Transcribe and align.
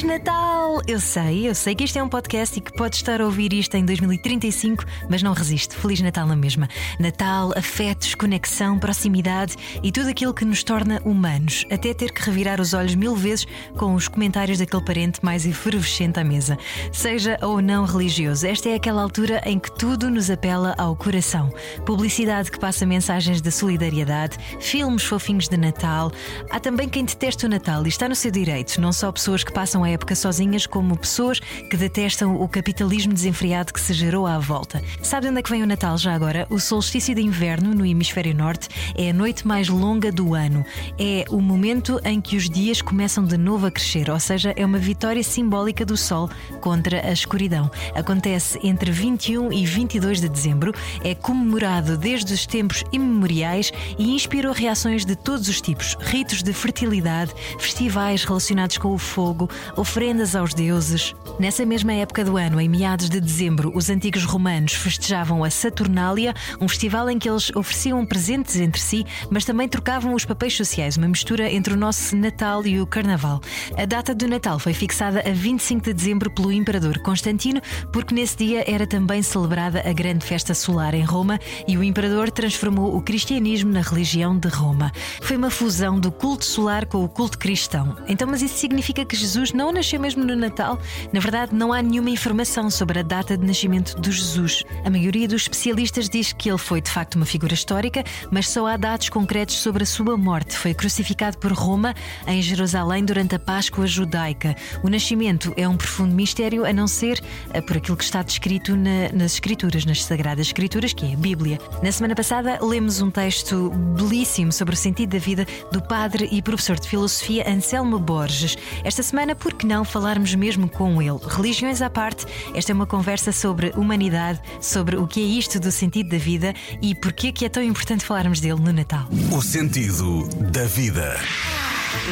Feliz 0.00 0.18
Natal! 0.18 0.80
Eu 0.86 0.98
sei, 0.98 1.46
eu 1.46 1.54
sei 1.54 1.74
que 1.74 1.84
isto 1.84 1.98
é 1.98 2.02
um 2.02 2.08
podcast 2.08 2.58
e 2.58 2.62
que 2.62 2.72
pode 2.72 2.96
estar 2.96 3.20
a 3.20 3.24
ouvir 3.24 3.52
isto 3.52 3.74
em 3.76 3.84
2035, 3.84 4.84
mas 5.10 5.22
não 5.22 5.34
resiste. 5.34 5.74
Feliz 5.76 6.00
Natal 6.00 6.26
na 6.26 6.36
mesma. 6.36 6.68
Natal, 6.98 7.52
afetos, 7.54 8.14
conexão, 8.14 8.78
proximidade 8.78 9.56
e 9.82 9.92
tudo 9.92 10.08
aquilo 10.08 10.32
que 10.32 10.44
nos 10.44 10.64
torna 10.64 11.02
humanos, 11.04 11.66
até 11.70 11.92
ter 11.92 12.12
que 12.12 12.22
revirar 12.22 12.62
os 12.62 12.72
olhos 12.72 12.94
mil 12.94 13.14
vezes 13.14 13.46
com 13.76 13.94
os 13.94 14.08
comentários 14.08 14.58
daquele 14.58 14.82
parente 14.82 15.22
mais 15.22 15.44
efervescente 15.44 16.18
à 16.18 16.24
mesa. 16.24 16.56
Seja 16.92 17.36
ou 17.42 17.60
não 17.60 17.84
religioso, 17.84 18.46
esta 18.46 18.70
é 18.70 18.76
aquela 18.76 19.02
altura 19.02 19.42
em 19.44 19.58
que 19.58 19.70
tudo 19.70 20.08
nos 20.08 20.30
apela 20.30 20.74
ao 20.78 20.96
coração. 20.96 21.52
Publicidade 21.84 22.50
que 22.50 22.58
passa 22.58 22.86
mensagens 22.86 23.42
de 23.42 23.50
solidariedade, 23.50 24.38
filmes 24.60 25.04
fofinhos 25.04 25.48
de 25.48 25.58
Natal. 25.58 26.10
Há 26.48 26.58
também 26.58 26.88
quem 26.88 27.04
detesta 27.04 27.46
o 27.46 27.50
Natal 27.50 27.84
e 27.84 27.88
está 27.90 28.08
no 28.08 28.14
seu 28.14 28.30
direito, 28.30 28.80
não 28.80 28.92
só 28.92 29.12
pessoas 29.12 29.44
que 29.44 29.52
passam 29.52 29.84
a 29.84 29.89
época 29.90 30.14
sozinhas, 30.14 30.66
como 30.66 30.96
pessoas 30.96 31.38
que 31.38 31.76
detestam 31.76 32.40
o 32.40 32.48
capitalismo 32.48 33.12
desenfreado 33.12 33.72
que 33.72 33.80
se 33.80 33.92
gerou 33.92 34.26
à 34.26 34.38
volta. 34.38 34.82
Sabe 35.02 35.28
onde 35.28 35.40
é 35.40 35.42
que 35.42 35.50
vem 35.50 35.62
o 35.62 35.66
Natal 35.66 35.98
já 35.98 36.14
agora? 36.14 36.46
O 36.50 36.58
solstício 36.58 37.14
de 37.14 37.20
inverno 37.20 37.74
no 37.74 37.84
hemisfério 37.84 38.34
norte 38.34 38.68
é 38.96 39.10
a 39.10 39.12
noite 39.12 39.46
mais 39.46 39.68
longa 39.68 40.10
do 40.10 40.34
ano. 40.34 40.64
É 40.98 41.24
o 41.28 41.40
momento 41.40 42.00
em 42.04 42.20
que 42.20 42.36
os 42.36 42.48
dias 42.48 42.80
começam 42.80 43.24
de 43.24 43.36
novo 43.36 43.66
a 43.66 43.70
crescer, 43.70 44.10
ou 44.10 44.20
seja, 44.20 44.54
é 44.56 44.64
uma 44.64 44.78
vitória 44.78 45.22
simbólica 45.22 45.84
do 45.84 45.96
Sol 45.96 46.30
contra 46.60 47.06
a 47.06 47.12
escuridão. 47.12 47.70
Acontece 47.94 48.58
entre 48.62 48.90
21 48.90 49.52
e 49.52 49.66
22 49.66 50.20
de 50.20 50.28
dezembro, 50.28 50.72
é 51.02 51.14
comemorado 51.14 51.96
desde 51.96 52.32
os 52.32 52.46
tempos 52.46 52.84
imemoriais 52.92 53.72
e 53.98 54.14
inspirou 54.14 54.52
reações 54.52 55.04
de 55.04 55.16
todos 55.16 55.48
os 55.48 55.60
tipos: 55.60 55.96
ritos 56.00 56.42
de 56.42 56.52
fertilidade, 56.52 57.32
festivais 57.58 58.24
relacionados 58.24 58.78
com 58.78 58.92
o 58.92 58.98
fogo, 58.98 59.48
oferendas 59.80 60.36
aos 60.36 60.52
deuses. 60.52 61.14
Nessa 61.38 61.64
mesma 61.64 61.94
época 61.94 62.22
do 62.22 62.36
ano, 62.36 62.60
em 62.60 62.68
meados 62.68 63.08
de 63.08 63.18
dezembro, 63.18 63.72
os 63.74 63.88
antigos 63.88 64.24
romanos 64.24 64.74
festejavam 64.74 65.42
a 65.42 65.48
Saturnália, 65.48 66.34
um 66.60 66.68
festival 66.68 67.08
em 67.08 67.18
que 67.18 67.30
eles 67.30 67.50
ofereciam 67.56 68.04
presentes 68.04 68.56
entre 68.56 68.78
si, 68.78 69.06
mas 69.30 69.46
também 69.46 69.66
trocavam 69.66 70.12
os 70.12 70.26
papéis 70.26 70.54
sociais, 70.54 70.98
uma 70.98 71.08
mistura 71.08 71.50
entre 71.50 71.72
o 71.72 71.78
nosso 71.78 72.14
Natal 72.14 72.66
e 72.66 72.78
o 72.78 72.86
Carnaval. 72.86 73.40
A 73.74 73.86
data 73.86 74.14
do 74.14 74.28
Natal 74.28 74.58
foi 74.58 74.74
fixada 74.74 75.20
a 75.26 75.32
25 75.32 75.82
de 75.82 75.94
dezembro 75.94 76.30
pelo 76.30 76.52
imperador 76.52 76.98
Constantino, 76.98 77.62
porque 77.90 78.14
nesse 78.14 78.36
dia 78.36 78.70
era 78.70 78.86
também 78.86 79.22
celebrada 79.22 79.82
a 79.88 79.92
grande 79.94 80.26
festa 80.26 80.52
solar 80.52 80.92
em 80.92 81.04
Roma 81.04 81.40
e 81.66 81.78
o 81.78 81.82
imperador 81.82 82.30
transformou 82.30 82.94
o 82.94 83.00
cristianismo 83.00 83.72
na 83.72 83.80
religião 83.80 84.38
de 84.38 84.48
Roma. 84.48 84.92
Foi 85.22 85.38
uma 85.38 85.48
fusão 85.48 85.98
do 85.98 86.12
culto 86.12 86.44
solar 86.44 86.84
com 86.84 87.02
o 87.02 87.08
culto 87.08 87.38
cristão. 87.38 87.96
Então, 88.06 88.28
mas 88.28 88.42
isso 88.42 88.58
significa 88.58 89.06
que 89.06 89.16
Jesus 89.16 89.54
não 89.54 89.69
nasceu 89.72 90.00
mesmo 90.00 90.24
no 90.24 90.34
Natal? 90.36 90.78
Na 91.12 91.20
verdade, 91.20 91.54
não 91.54 91.72
há 91.72 91.82
nenhuma 91.82 92.10
informação 92.10 92.70
sobre 92.70 93.00
a 93.00 93.02
data 93.02 93.36
de 93.36 93.46
nascimento 93.46 94.00
de 94.00 94.10
Jesus. 94.10 94.64
A 94.84 94.90
maioria 94.90 95.28
dos 95.28 95.42
especialistas 95.42 96.08
diz 96.08 96.32
que 96.32 96.48
ele 96.48 96.58
foi 96.58 96.80
de 96.80 96.90
facto 96.90 97.14
uma 97.16 97.26
figura 97.26 97.54
histórica, 97.54 98.04
mas 98.30 98.48
só 98.48 98.66
há 98.66 98.76
dados 98.76 99.08
concretos 99.08 99.56
sobre 99.56 99.82
a 99.82 99.86
sua 99.86 100.16
morte. 100.16 100.56
Foi 100.56 100.74
crucificado 100.74 101.38
por 101.38 101.52
Roma 101.52 101.94
em 102.26 102.40
Jerusalém 102.42 103.04
durante 103.04 103.34
a 103.34 103.38
Páscoa 103.38 103.86
judaica. 103.86 104.54
O 104.82 104.88
nascimento 104.88 105.52
é 105.56 105.68
um 105.68 105.76
profundo 105.76 106.14
mistério, 106.14 106.64
a 106.64 106.72
não 106.72 106.86
ser 106.86 107.20
eh, 107.52 107.60
por 107.60 107.76
aquilo 107.76 107.96
que 107.96 108.04
está 108.04 108.22
descrito 108.22 108.76
na- 108.76 109.10
nas 109.12 109.34
Escrituras, 109.34 109.84
nas 109.84 110.02
Sagradas 110.04 110.46
Escrituras, 110.46 110.92
que 110.92 111.06
é 111.06 111.14
a 111.14 111.16
Bíblia. 111.16 111.58
Na 111.82 111.92
semana 111.92 112.14
passada, 112.14 112.58
lemos 112.62 113.00
um 113.00 113.10
texto 113.10 113.70
belíssimo 113.96 114.52
sobre 114.52 114.74
o 114.74 114.78
sentido 114.78 115.10
da 115.10 115.18
vida 115.18 115.46
do 115.72 115.80
padre 115.82 116.28
e 116.30 116.42
professor 116.42 116.78
de 116.78 116.88
filosofia 116.88 117.48
Anselmo 117.48 117.98
Borges. 117.98 118.56
Esta 118.84 119.02
semana, 119.02 119.34
por 119.34 119.54
que 119.60 119.66
não 119.66 119.84
falarmos 119.84 120.34
mesmo 120.34 120.70
com 120.70 121.02
ele? 121.02 121.18
Religiões 121.28 121.82
à 121.82 121.90
parte, 121.90 122.24
esta 122.54 122.72
é 122.72 122.74
uma 122.74 122.86
conversa 122.86 123.30
sobre 123.30 123.72
humanidade, 123.76 124.40
sobre 124.58 124.96
o 124.96 125.06
que 125.06 125.20
é 125.20 125.24
isto 125.24 125.60
do 125.60 125.70
sentido 125.70 126.08
da 126.08 126.16
vida 126.16 126.54
e 126.80 126.94
porquê 126.94 127.30
que 127.30 127.44
é 127.44 127.48
tão 127.50 127.62
importante 127.62 128.02
falarmos 128.02 128.40
dele 128.40 128.58
no 128.58 128.72
Natal. 128.72 129.06
O 129.30 129.42
sentido 129.42 130.26
da 130.50 130.64
vida. 130.64 131.14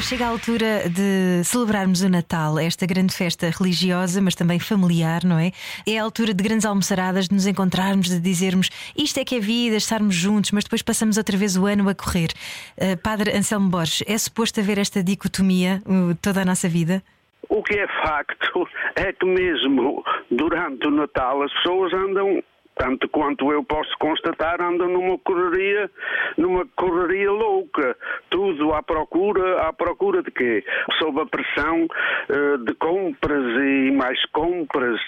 Chega 0.03 0.27
a 0.27 0.29
altura 0.29 0.91
de 0.91 1.43
celebrarmos 1.43 2.03
o 2.03 2.09
Natal, 2.11 2.59
esta 2.59 2.85
grande 2.85 3.15
festa 3.15 3.49
religiosa, 3.49 4.21
mas 4.21 4.35
também 4.35 4.59
familiar, 4.59 5.25
não 5.25 5.39
é? 5.39 5.51
É 5.87 5.99
a 5.99 6.03
altura 6.03 6.35
de 6.35 6.45
grandes 6.45 6.67
almoçaradas, 6.67 7.29
de 7.29 7.35
nos 7.35 7.47
encontrarmos, 7.47 8.09
de 8.09 8.21
dizermos 8.21 8.69
isto 8.95 9.19
é 9.19 9.25
que 9.25 9.37
é 9.37 9.41
vida, 9.41 9.77
estarmos 9.77 10.15
juntos, 10.15 10.51
mas 10.51 10.65
depois 10.65 10.83
passamos 10.83 11.17
outra 11.17 11.37
vez 11.39 11.57
o 11.57 11.65
ano 11.65 11.89
a 11.89 11.95
correr. 11.95 12.29
Uh, 12.77 12.97
Padre 12.99 13.35
Anselmo 13.35 13.71
Borges, 13.71 14.03
é 14.07 14.19
suposto 14.19 14.61
haver 14.61 14.77
esta 14.77 15.03
dicotomia 15.03 15.83
uh, 15.87 16.15
toda 16.21 16.43
a 16.43 16.45
nossa 16.45 16.69
vida? 16.69 17.03
O 17.49 17.63
que 17.63 17.79
é 17.79 17.87
facto 17.87 18.69
é 18.97 19.13
que 19.13 19.25
mesmo 19.25 20.05
durante 20.31 20.87
o 20.87 20.91
Natal 20.91 21.43
as 21.43 21.53
pessoas 21.55 21.93
andam, 21.95 22.43
tanto 22.77 23.09
quanto 23.09 23.51
eu 23.53 23.65
posso 23.65 23.91
constatar, 23.99 24.61
andam 24.61 24.89
numa 24.89 25.19
correria, 25.19 25.91
numa 26.37 26.67
correria 26.77 27.31
louca. 27.31 27.97
Tudo 28.29 28.73
à 28.75 28.83
procura, 28.83 29.63
à 29.63 29.73
procura 29.73 30.23
de 30.23 30.31
quê? 30.31 30.65
Sob 30.99 31.21
a 31.21 31.27
pressão 31.27 31.87
eh, 32.29 32.57
de 32.67 32.75
compras 32.75 33.45
e 33.63 33.91
mais 33.93 34.23
compras, 34.27 35.01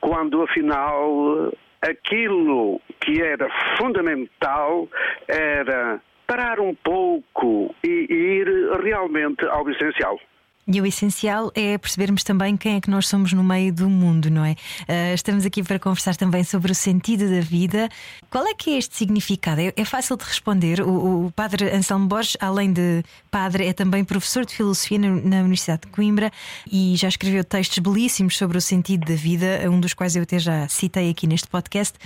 quando 0.00 0.42
afinal 0.42 1.50
eh, 1.82 1.90
aquilo 1.90 2.80
que 3.00 3.20
era 3.20 3.48
fundamental 3.76 4.88
era 5.26 6.00
parar 6.26 6.60
um 6.60 6.74
pouco 6.74 7.74
e 7.84 7.88
ir 7.88 8.46
realmente 8.80 9.44
ao 9.46 9.68
essencial. 9.68 10.18
E 10.66 10.80
o 10.80 10.86
essencial 10.86 11.50
é 11.56 11.76
percebermos 11.76 12.22
também 12.22 12.56
quem 12.56 12.76
é 12.76 12.80
que 12.80 12.88
nós 12.88 13.08
somos 13.08 13.32
no 13.32 13.42
meio 13.42 13.72
do 13.72 13.90
mundo, 13.90 14.30
não 14.30 14.44
é? 14.44 14.52
Uh, 14.82 15.14
estamos 15.14 15.44
aqui 15.44 15.60
para 15.60 15.76
conversar 15.76 16.14
também 16.14 16.44
sobre 16.44 16.70
o 16.70 16.74
sentido 16.74 17.28
da 17.28 17.40
vida. 17.40 17.88
Qual 18.30 18.46
é 18.46 18.54
que 18.54 18.70
é 18.70 18.78
este 18.78 18.96
significado? 18.96 19.60
É, 19.60 19.72
é 19.76 19.84
fácil 19.84 20.16
de 20.16 20.24
responder. 20.24 20.80
O, 20.80 21.26
o, 21.26 21.32
padre 21.32 21.68
Anselmo 21.70 22.06
Borges, 22.06 22.36
além 22.40 22.72
de 22.72 23.02
padre, 23.28 23.66
é 23.66 23.72
também 23.72 24.04
professor 24.04 24.46
de 24.46 24.54
filosofia 24.54 24.98
na, 25.00 25.08
na 25.08 25.40
Universidade 25.40 25.82
de 25.82 25.88
Coimbra 25.88 26.30
e 26.70 26.94
já 26.94 27.08
escreveu 27.08 27.42
textos 27.42 27.78
belíssimos 27.78 28.38
sobre 28.38 28.56
o 28.56 28.60
sentido 28.60 29.04
da 29.04 29.16
vida, 29.16 29.68
um 29.68 29.80
dos 29.80 29.94
quais 29.94 30.14
eu 30.14 30.22
até 30.22 30.38
já 30.38 30.68
citei 30.68 31.10
aqui 31.10 31.26
neste 31.26 31.48
podcast. 31.48 31.98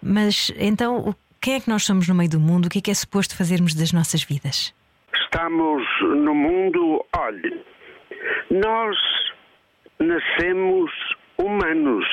Mas 0.00 0.52
então, 0.56 1.16
quem 1.40 1.54
é 1.54 1.60
que 1.60 1.68
nós 1.68 1.82
somos 1.82 2.06
no 2.06 2.14
meio 2.14 2.30
do 2.30 2.38
mundo? 2.38 2.66
O 2.66 2.70
que 2.70 2.78
é 2.78 2.80
que 2.80 2.90
é 2.92 2.94
suposto 2.94 3.36
fazermos 3.36 3.74
das 3.74 3.92
nossas 3.92 4.22
vidas? 4.22 4.72
Estamos 5.12 5.82
no 6.00 6.34
mundo, 6.34 7.04
olhe, 7.16 7.64
nós 8.54 8.96
nascemos 9.98 10.90
humanos 11.36 12.06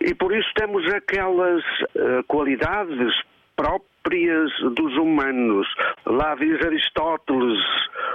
e 0.00 0.14
por 0.14 0.32
isso 0.32 0.48
temos 0.54 0.86
aquelas 0.94 1.64
uh, 1.64 2.22
qualidades 2.28 3.12
próprias 3.56 4.52
dos 4.76 4.96
humanos. 4.96 5.66
Lá 6.06 6.36
diz 6.36 6.64
Aristóteles: 6.64 7.58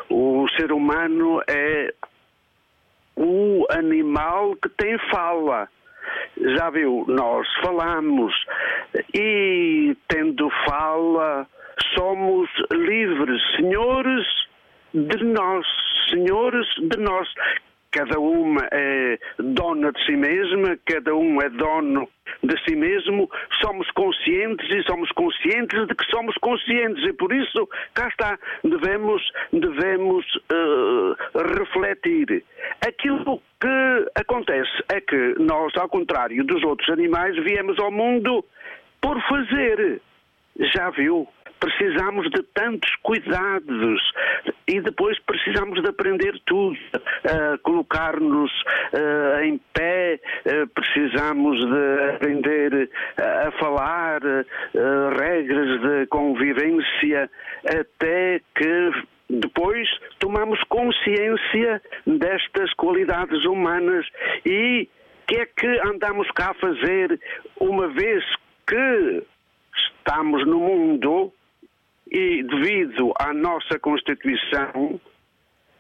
o 0.10 0.48
ser 0.58 0.72
humano 0.72 1.42
é 1.50 1.94
o 3.18 3.66
animal 3.72 4.56
que 4.56 4.70
tem 4.70 4.98
fala. 5.12 5.68
Já 6.56 6.70
viu, 6.70 7.04
nós 7.10 7.48
falamos 7.62 8.34
e, 9.14 9.98
tendo 10.08 10.50
fala, 10.66 11.48
somos 11.98 12.50
livres, 12.72 13.42
senhores 13.58 14.45
de 14.96 15.24
nós, 15.26 15.66
senhores 16.10 16.66
de 16.78 16.98
nós. 17.00 17.28
Cada 17.92 18.20
uma 18.20 18.62
é 18.74 19.18
dona 19.40 19.92
de 19.92 20.06
si 20.06 20.18
mesma, 20.18 20.78
cada 20.86 21.16
um 21.16 21.42
é 21.42 21.50
dono 21.50 22.10
de 22.44 22.62
si 22.64 22.76
mesmo. 22.76 23.30
Somos 23.62 23.90
conscientes 23.92 24.70
e 24.70 24.84
somos 24.84 25.10
conscientes 25.12 25.88
de 25.88 25.96
que 25.96 26.06
somos 26.12 26.36
conscientes 26.40 27.04
e 27.06 27.14
por 27.14 27.32
isso, 27.34 27.70
cá 27.94 28.08
está, 28.10 28.38
devemos, 28.64 29.22
devemos 29.54 30.26
uh, 30.36 31.16
refletir. 31.56 32.44
Aquilo 32.86 33.42
que 33.62 34.12
acontece 34.16 34.84
é 34.90 35.00
que 35.00 35.36
nós, 35.40 35.72
ao 35.78 35.88
contrário 35.88 36.44
dos 36.44 36.64
outros 36.64 36.90
animais, 36.90 37.36
viemos 37.44 37.80
ao 37.80 37.92
mundo 37.92 38.44
por 39.02 39.22
fazer. 39.22 40.02
Já 40.60 40.90
viu? 40.90 41.28
precisamos 41.60 42.30
de 42.30 42.44
tantos 42.54 42.94
cuidados 43.02 44.02
e 44.68 44.80
depois 44.82 45.18
precisamos 45.20 45.82
de 45.82 45.90
aprender 45.90 46.40
tudo, 46.46 46.76
uh, 46.76 47.58
colocar-nos 47.64 48.52
uh, 48.52 49.44
em 49.44 49.60
pé, 49.74 50.20
uh, 50.46 50.68
precisamos 50.68 51.60
de 51.60 52.16
aprender 52.16 52.90
a 53.18 53.52
falar, 53.60 54.22
regras 55.18 55.82
de 55.82 56.08
convivência, 56.08 57.30
até 57.66 58.42
que 58.56 58.92
depois 59.30 59.88
tomamos 60.20 60.62
consciência 60.70 61.82
destas 62.06 62.74
qualidades 62.74 63.46
humanas 63.46 64.06
e 64.46 64.88
que 65.28 65.36
é 65.38 65.46
que 65.46 65.80
andamos 65.88 66.30
cá 66.32 66.52
a 66.52 66.54
fazer 66.56 67.20
uma 67.60 67.88
vez 67.88 68.24
que 68.68 69.24
estamos 69.76 70.46
no 70.46 70.60
mundo 70.60 71.34
e 72.12 72.44
devido 72.44 73.14
à 73.20 73.34
nossa 73.34 73.80
Constituição 73.80 75.00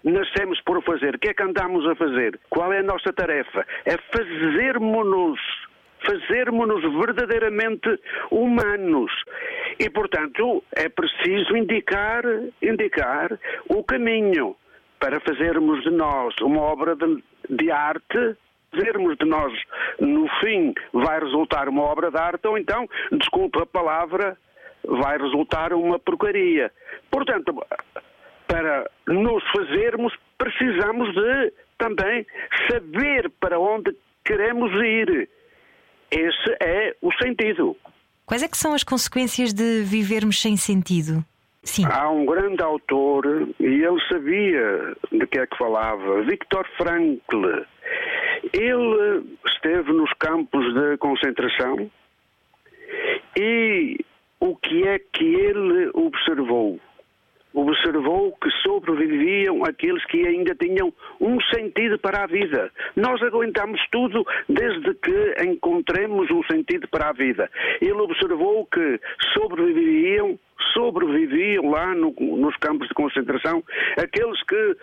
nascemos 0.03 0.61
por 0.61 0.83
fazer. 0.83 1.15
O 1.15 1.19
que 1.19 1.29
é 1.29 1.33
que 1.33 1.43
andamos 1.43 1.87
a 1.87 1.95
fazer? 1.95 2.39
Qual 2.49 2.71
é 2.71 2.79
a 2.79 2.83
nossa 2.83 3.11
tarefa? 3.11 3.65
É 3.85 3.97
fazermos-nos 4.15 5.39
fazermos-nos 6.05 6.83
verdadeiramente 7.03 7.99
humanos. 8.29 9.11
E, 9.79 9.89
portanto, 9.89 10.63
é 10.71 10.87
preciso 10.87 11.57
indicar, 11.57 12.23
indicar 12.61 13.39
o 13.67 13.83
caminho 13.83 14.55
para 14.99 15.19
fazermos 15.19 15.83
de 15.83 15.89
nós 15.89 16.35
uma 16.41 16.61
obra 16.61 16.95
de, 16.95 17.23
de 17.49 17.71
arte 17.71 18.37
fazermos 18.75 19.17
de 19.17 19.25
nós, 19.25 19.53
no 19.99 20.27
fim, 20.39 20.73
vai 20.93 21.19
resultar 21.19 21.69
uma 21.69 21.83
obra 21.83 22.11
de 22.11 22.17
arte, 22.17 22.47
ou 22.47 22.57
então, 22.57 22.87
desculpa 23.11 23.63
a 23.63 23.65
palavra, 23.65 24.37
vai 24.83 25.17
resultar 25.17 25.73
uma 25.73 25.99
porcaria. 25.99 26.71
Portanto, 27.09 27.53
para 28.47 28.89
nos 29.07 29.43
fazermos, 29.51 30.13
precisamos 30.37 31.13
de 31.13 31.53
também 31.77 32.25
saber 32.69 33.29
para 33.39 33.59
onde 33.59 33.95
queremos 34.23 34.71
ir. 34.81 35.29
Esse 36.11 36.57
é 36.61 36.95
o 37.01 37.11
sentido. 37.13 37.75
Quais 38.25 38.43
é 38.43 38.47
que 38.47 38.57
são 38.57 38.73
as 38.73 38.83
consequências 38.83 39.53
de 39.53 39.83
vivermos 39.83 40.41
sem 40.41 40.55
sentido? 40.55 41.23
Sim. 41.63 41.83
Há 41.85 42.09
um 42.09 42.25
grande 42.25 42.61
autor 42.61 43.25
e 43.59 43.65
ele 43.65 43.99
sabia 44.07 44.95
de 45.11 45.25
que 45.25 45.39
é 45.39 45.47
que 45.47 45.57
falava, 45.57 46.21
Viktor 46.21 46.65
Frankl. 46.77 47.65
Ele 48.53 49.23
esteve 49.45 49.91
nos 49.91 50.11
campos 50.13 50.73
de 50.73 50.97
concentração 50.97 51.89
e 53.37 53.97
o 54.39 54.55
que 54.55 54.87
é 54.87 54.99
que 54.99 55.25
ele 55.25 55.89
observou? 55.93 56.79
observou 57.55 58.33
que 58.33 58.49
sobreviviam 58.61 59.63
aqueles 59.63 60.03
que 60.05 60.27
ainda 60.27 60.53
tinham 60.55 60.93
um 61.21 61.39
sentido 61.53 61.97
para 61.97 62.23
a 62.23 62.27
vida. 62.27 62.69
Nós 62.95 63.21
aguentamos 63.23 63.79
tudo 63.91 64.25
desde 64.49 64.93
que 64.95 65.35
encontremos 65.43 66.29
um 66.29 66.43
sentido 66.43 66.87
para 66.89 67.09
a 67.09 67.13
vida. 67.13 67.49
Ele 67.81 67.93
observou 67.93 68.65
que 68.65 68.99
sobreviviam, 69.33 70.37
sobreviviam 70.73 71.69
lá 71.69 71.95
no, 71.95 72.13
nos 72.19 72.55
campos 72.57 72.87
de 72.89 72.93
concentração 72.93 73.63
aqueles 73.97 74.43
que 74.43 74.77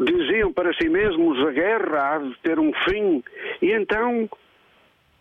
diziam 0.00 0.52
para 0.52 0.72
si 0.74 0.88
mesmos 0.88 1.38
a 1.46 1.50
guerra 1.50 2.14
há 2.14 2.18
de 2.18 2.36
ter 2.42 2.58
um 2.58 2.72
fim 2.88 3.22
e 3.60 3.72
então 3.72 4.28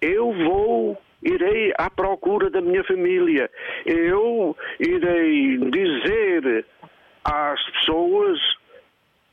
eu 0.02 0.32
vou 0.32 0.98
irei 1.24 1.74
à 1.78 1.90
procura 1.90 2.50
da 2.50 2.62
minha 2.62 2.84
família. 2.84 3.50
Eu 3.86 4.56
irei 4.80 5.58
dizer 5.58 6.66
às 7.24 7.62
pessoas, 7.72 8.40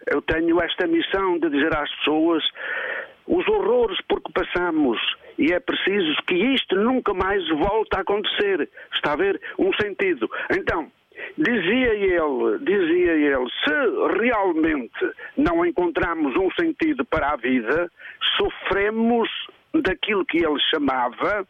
eu 0.06 0.20
tenho 0.22 0.60
esta 0.60 0.86
missão 0.86 1.38
de 1.38 1.48
dizer 1.50 1.74
às 1.76 1.90
pessoas 1.98 2.44
os 3.26 3.46
horrores 3.48 3.98
por 4.08 4.20
que 4.20 4.32
passamos 4.32 4.98
e 5.38 5.52
é 5.52 5.60
preciso 5.60 6.16
que 6.26 6.34
isto 6.34 6.76
nunca 6.76 7.12
mais 7.12 7.46
volte 7.48 7.96
a 7.96 8.00
acontecer. 8.00 8.68
Está 8.94 9.12
a 9.12 9.16
ver 9.16 9.40
um 9.58 9.72
sentido. 9.74 10.28
Então, 10.50 10.90
dizia 11.36 11.94
ele, 11.94 12.58
dizia 12.60 13.12
ele, 13.12 13.50
se 13.64 14.18
realmente 14.22 15.12
não 15.36 15.64
encontramos 15.64 16.34
um 16.36 16.50
sentido 16.52 17.04
para 17.04 17.32
a 17.32 17.36
vida, 17.36 17.90
sofremos 18.36 19.28
daquilo 19.74 20.24
que 20.24 20.38
ele 20.38 20.60
chamava 20.70 21.46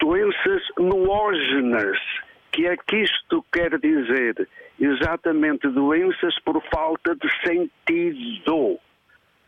doenças 0.00 0.62
noógenas. 0.78 1.98
Que 2.52 2.66
é 2.66 2.76
que 2.76 2.96
isto 2.98 3.44
quer 3.52 3.78
dizer? 3.78 4.48
Exatamente 4.78 5.68
doenças 5.68 6.38
por 6.40 6.62
falta 6.72 7.16
de 7.16 7.28
sentido. 7.44 8.78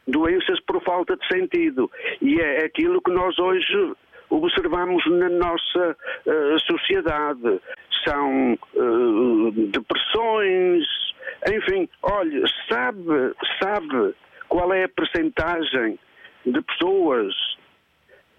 Doenças 0.08 0.60
por 0.60 0.82
falta 0.82 1.16
de 1.16 1.26
sentido. 1.28 1.90
E 2.20 2.40
é 2.40 2.64
aquilo 2.64 3.00
que 3.00 3.10
nós 3.10 3.38
hoje 3.38 3.94
observamos 4.30 5.04
na 5.06 5.28
nossa 5.28 5.96
uh, 6.26 6.60
sociedade. 6.60 7.60
São 8.06 8.58
uh, 8.74 9.50
depressões, 9.70 10.86
enfim, 11.52 11.88
olha, 12.02 12.44
sabe, 12.68 13.34
sabe 13.62 14.14
qual 14.48 14.72
é 14.72 14.84
a 14.84 14.88
percentagem 14.88 15.98
de 16.44 16.60
pessoas 16.62 17.34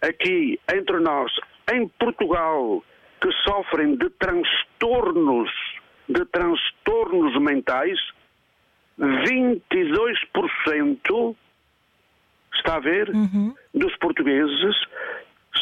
aqui 0.01 0.59
entre 0.73 0.99
nós 0.99 1.31
em 1.73 1.87
Portugal 1.99 2.83
que 3.21 3.31
sofrem 3.43 3.95
de 3.97 4.09
transtornos, 4.11 5.51
de 6.07 6.23
transtornos 6.25 7.37
mentais, 7.41 7.99
22% 8.99 11.35
está 12.53 12.75
a 12.75 12.79
ver, 12.79 13.09
uhum. 13.09 13.53
dos 13.73 13.95
portugueses 13.97 14.75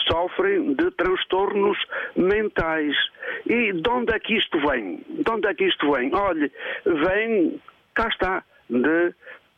sofrem 0.08 0.74
de 0.74 0.92
transtornos 0.92 1.78
mentais. 2.16 2.96
E 3.46 3.74
de 3.74 3.90
onde 3.90 4.14
é 4.14 4.20
que 4.20 4.36
isto 4.36 4.60
vem? 4.68 5.04
De 5.10 5.32
onde 5.32 5.48
é 5.48 5.54
que 5.54 5.66
isto 5.66 5.92
vem? 5.92 6.14
Olhe, 6.14 6.52
vem, 6.86 7.62
cá 7.94 8.08
está, 8.08 8.44
de 8.70 9.14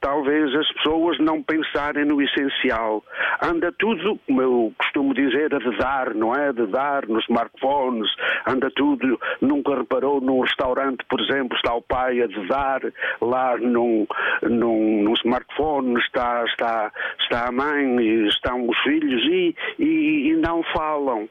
talvez 0.08 0.56
as 0.56 0.72
pessoas 0.72 1.20
não 1.20 1.44
pensarem 1.44 2.06
no 2.06 2.22
essencial. 2.22 3.04
Anda 3.44 3.74
tudo, 3.74 4.18
como 4.26 4.42
eu 4.42 4.74
costumo 4.78 5.14
dizer, 5.14 5.54
a 5.54 5.60
dedar, 5.60 6.16
não 6.16 6.34
é? 6.34 6.48
A 6.48 6.52
dedar 6.54 7.06
nos 7.10 7.26
smartphones, 7.26 8.10
anda 8.48 8.72
tudo. 8.72 9.20
Nunca 9.42 9.76
reparou 9.76 10.22
num 10.22 10.40
restaurante, 10.40 11.04
por 11.10 11.20
exemplo, 11.20 11.58
está 11.58 11.74
o 11.74 11.82
pai 11.82 12.22
a 12.22 12.28
dedar 12.28 12.82
lá 13.20 13.58
num, 13.58 14.08
num, 14.44 15.04
num 15.04 15.14
smartphone, 15.16 16.00
está, 16.00 16.46
está, 16.46 16.90
está 17.20 17.50
a 17.50 17.52
mãe 17.52 18.00
e 18.00 18.28
estão 18.30 18.66
os 18.66 18.78
filhos 18.84 19.22
e, 19.26 19.56
e, 19.78 20.30
e 20.30 20.36
não 20.38 20.64
falam. 20.74 21.28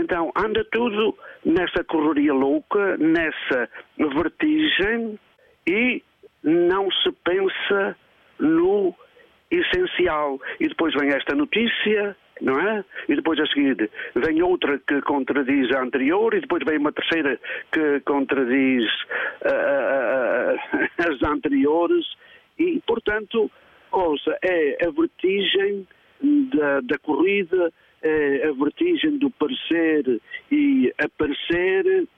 Então, 0.00 0.30
anda 0.36 0.64
tudo 0.70 1.18
nessa 1.44 1.82
correria 1.82 2.32
louca, 2.32 2.96
nessa 2.96 3.68
vertigem 3.98 5.18
e 5.66 6.00
não 6.44 6.88
se 6.92 7.10
pensa 7.24 7.96
no 8.40 8.94
essencial. 9.50 10.40
E 10.58 10.68
depois 10.68 10.94
vem 10.94 11.10
esta 11.10 11.34
notícia, 11.34 12.16
não 12.40 12.58
é? 12.58 12.84
E 13.08 13.16
depois 13.16 13.38
a 13.40 13.46
seguir 13.46 13.90
vem 14.14 14.42
outra 14.42 14.78
que 14.78 15.00
contradiz 15.02 15.70
a 15.72 15.82
anterior, 15.82 16.34
e 16.34 16.40
depois 16.40 16.62
vem 16.64 16.78
uma 16.78 16.92
terceira 16.92 17.38
que 17.72 18.00
contradiz 18.00 18.84
uh, 19.42 20.56
as 21.12 21.22
anteriores, 21.22 22.06
e 22.58 22.80
portanto, 22.86 23.50
é 24.42 24.86
a 24.86 24.90
vertigem 24.90 25.86
da, 26.22 26.80
da 26.80 26.98
corrida, 26.98 27.72
é 28.02 28.48
a 28.48 28.52
vertigem 28.52 29.18
do 29.18 29.30
parecer 29.30 30.20
e 30.50 30.92
aparecer. 30.98 32.08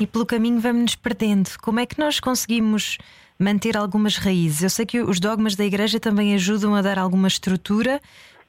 E 0.00 0.06
pelo 0.06 0.24
caminho 0.24 0.60
vamos 0.60 0.82
nos 0.82 0.96
perdendo. 0.96 1.48
Como 1.62 1.80
é 1.80 1.86
que 1.86 1.98
nós 1.98 2.20
conseguimos 2.20 2.98
manter 3.40 3.76
algumas 3.76 4.16
raízes. 4.16 4.62
Eu 4.62 4.70
sei 4.70 4.84
que 4.84 5.00
os 5.00 5.18
dogmas 5.18 5.56
da 5.56 5.64
Igreja 5.64 5.98
também 5.98 6.34
ajudam 6.34 6.74
a 6.74 6.82
dar 6.82 6.98
alguma 6.98 7.26
estrutura 7.26 8.00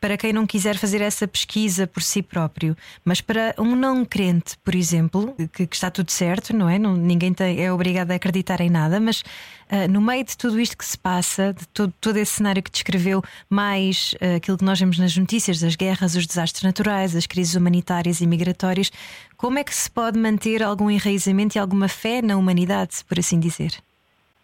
para 0.01 0.17
quem 0.17 0.33
não 0.33 0.47
quiser 0.47 0.77
fazer 0.77 0.99
essa 0.99 1.27
pesquisa 1.27 1.85
por 1.85 2.01
si 2.01 2.23
próprio. 2.23 2.75
Mas 3.05 3.21
para 3.21 3.53
um 3.59 3.75
não 3.75 4.03
crente, 4.03 4.57
por 4.63 4.73
exemplo, 4.73 5.35
que, 5.53 5.67
que 5.67 5.75
está 5.75 5.91
tudo 5.91 6.09
certo, 6.09 6.55
não 6.55 6.67
é? 6.67 6.79
Não, 6.79 6.97
ninguém 6.97 7.31
tem, 7.31 7.63
é 7.63 7.71
obrigado 7.71 8.09
a 8.09 8.15
acreditar 8.15 8.59
em 8.61 8.69
nada, 8.69 8.99
mas 8.99 9.21
uh, 9.21 9.87
no 9.87 10.01
meio 10.01 10.25
de 10.25 10.35
tudo 10.35 10.59
isto 10.59 10.75
que 10.75 10.83
se 10.83 10.97
passa, 10.97 11.53
de 11.53 11.67
todo, 11.67 11.93
todo 12.01 12.17
esse 12.17 12.33
cenário 12.33 12.63
que 12.63 12.71
descreveu, 12.71 13.23
mais 13.47 14.13
uh, 14.13 14.37
aquilo 14.37 14.57
que 14.57 14.65
nós 14.65 14.79
vemos 14.79 14.97
nas 14.97 15.15
notícias, 15.15 15.59
das 15.59 15.75
guerras, 15.75 16.15
os 16.15 16.25
desastres 16.25 16.63
naturais, 16.63 17.15
as 17.15 17.27
crises 17.27 17.53
humanitárias 17.53 18.21
e 18.21 18.27
migratórias, 18.27 18.91
como 19.37 19.59
é 19.59 19.63
que 19.63 19.73
se 19.73 19.89
pode 19.89 20.17
manter 20.17 20.63
algum 20.63 20.89
enraizamento 20.89 21.57
e 21.57 21.59
alguma 21.59 21.87
fé 21.87 22.23
na 22.23 22.37
humanidade, 22.37 23.05
por 23.07 23.19
assim 23.19 23.39
dizer? 23.39 23.77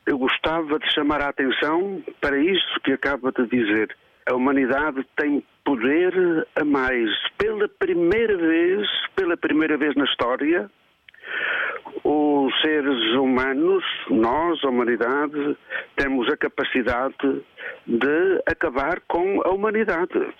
Eu 0.07 0.17
gostava 0.17 0.79
de 0.79 0.91
chamar 0.93 1.21
a 1.21 1.29
atenção 1.29 2.01
para 2.21 2.37
isso 2.37 2.79
que 2.83 2.93
acaba 2.93 3.29
de 3.33 3.45
dizer. 3.47 3.95
A 4.25 4.33
humanidade 4.33 5.05
tem 5.17 5.43
poder 5.65 6.47
a 6.55 6.63
mais. 6.63 7.09
Pela 7.37 7.67
primeira 7.67 8.37
vez, 8.37 8.87
pela 9.15 9.35
primeira 9.35 9.77
vez 9.77 9.93
na 9.95 10.05
história, 10.05 10.71
os 12.05 12.61
seres 12.61 13.15
humanos, 13.15 13.83
nós, 14.09 14.63
a 14.63 14.69
humanidade, 14.69 15.57
temos 15.97 16.31
a 16.31 16.37
capacidade 16.37 17.43
de 17.85 18.41
acabar 18.49 19.01
com 19.09 19.41
a 19.43 19.49
humanidade. 19.49 20.33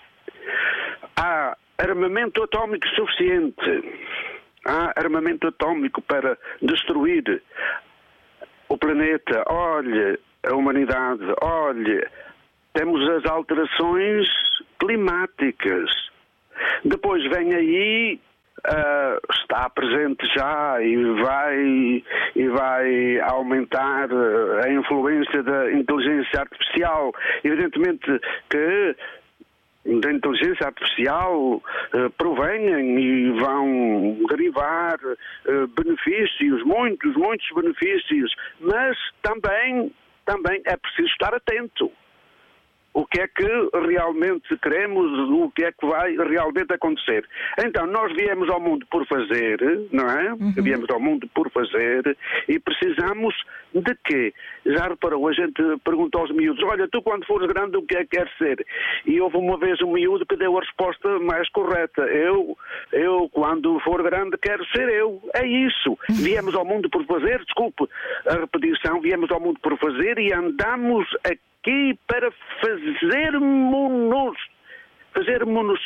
Há 1.14 1.56
armamento 1.76 2.42
atómico 2.42 2.88
suficiente. 2.88 4.08
Há 4.64 4.92
armamento 4.96 5.46
atómico 5.46 6.00
para 6.02 6.38
destruir 6.62 7.42
planeta, 8.78 9.44
olhe 9.46 10.18
a 10.46 10.54
humanidade, 10.54 11.24
olhe, 11.42 12.06
temos 12.72 13.08
as 13.10 13.26
alterações 13.26 14.28
climáticas. 14.78 15.90
Depois 16.84 17.22
vem 17.30 17.54
aí 17.54 18.20
uh, 18.66 19.32
está 19.32 19.68
presente 19.70 20.26
já 20.34 20.80
e 20.82 20.96
vai, 21.22 22.04
e 22.36 22.48
vai 22.48 23.20
aumentar 23.20 24.08
a 24.64 24.72
influência 24.72 25.42
da 25.42 25.72
inteligência 25.72 26.40
artificial. 26.40 27.12
Evidentemente 27.44 28.20
que 28.50 28.96
da 29.84 30.12
inteligência 30.12 30.66
artificial 30.66 31.56
uh, 31.56 32.10
provenham 32.16 32.80
e 32.80 33.30
vão 33.32 34.18
derivar 34.28 34.98
uh, 35.04 35.66
benefícios, 35.68 36.62
muitos, 36.64 37.14
muitos 37.14 37.46
benefícios, 37.54 38.34
mas 38.60 38.96
também, 39.22 39.92
também 40.26 40.60
é 40.66 40.76
preciso 40.76 41.08
estar 41.08 41.34
atento 41.34 41.90
o 42.94 43.06
que 43.06 43.20
é 43.20 43.28
que 43.28 43.46
realmente 43.86 44.56
queremos, 44.58 45.06
o 45.30 45.50
que 45.50 45.64
é 45.64 45.72
que 45.72 45.86
vai 45.86 46.16
realmente 46.16 46.72
acontecer. 46.72 47.24
Então, 47.64 47.86
nós 47.86 48.12
viemos 48.14 48.48
ao 48.50 48.60
mundo 48.60 48.86
por 48.90 49.06
fazer, 49.06 49.60
não 49.92 50.06
é? 50.06 50.32
Uhum. 50.32 50.52
Viemos 50.56 50.88
ao 50.90 51.00
mundo 51.00 51.28
por 51.34 51.50
fazer 51.50 52.16
e 52.48 52.58
precisamos 52.58 53.34
de 53.74 53.94
quê? 54.04 54.32
Já 54.66 54.88
reparou, 54.88 55.28
a 55.28 55.32
gente 55.32 55.62
pergunta 55.84 56.18
aos 56.18 56.30
miúdos, 56.32 56.62
olha, 56.64 56.88
tu 56.88 57.02
quando 57.02 57.26
fores 57.26 57.46
grande 57.46 57.76
o 57.76 57.82
que 57.82 57.96
é 57.96 58.00
que 58.00 58.16
queres 58.16 58.36
ser? 58.38 58.66
E 59.06 59.20
houve 59.20 59.36
uma 59.36 59.58
vez 59.58 59.80
um 59.82 59.92
miúdo 59.92 60.26
que 60.26 60.36
deu 60.36 60.56
a 60.56 60.60
resposta 60.60 61.18
mais 61.20 61.48
correta. 61.50 62.02
Eu, 62.02 62.56
eu 62.92 63.28
quando 63.32 63.78
for 63.80 64.02
grande 64.02 64.36
quero 64.38 64.64
ser 64.68 64.88
eu. 64.88 65.22
É 65.34 65.46
isso. 65.46 65.98
Viemos 66.10 66.54
ao 66.54 66.64
mundo 66.64 66.88
por 66.90 67.04
fazer, 67.06 67.38
desculpe 67.44 67.88
a 68.26 68.34
repetição, 68.34 69.00
viemos 69.00 69.30
ao 69.30 69.40
mundo 69.40 69.60
por 69.60 69.78
fazer 69.78 70.18
e 70.18 70.32
andamos 70.32 71.06
aqui 71.24 71.47
aqui 71.60 71.98
para 72.06 72.30
fazermos-nos, 72.60 74.38
fazermos-nos 75.12 75.80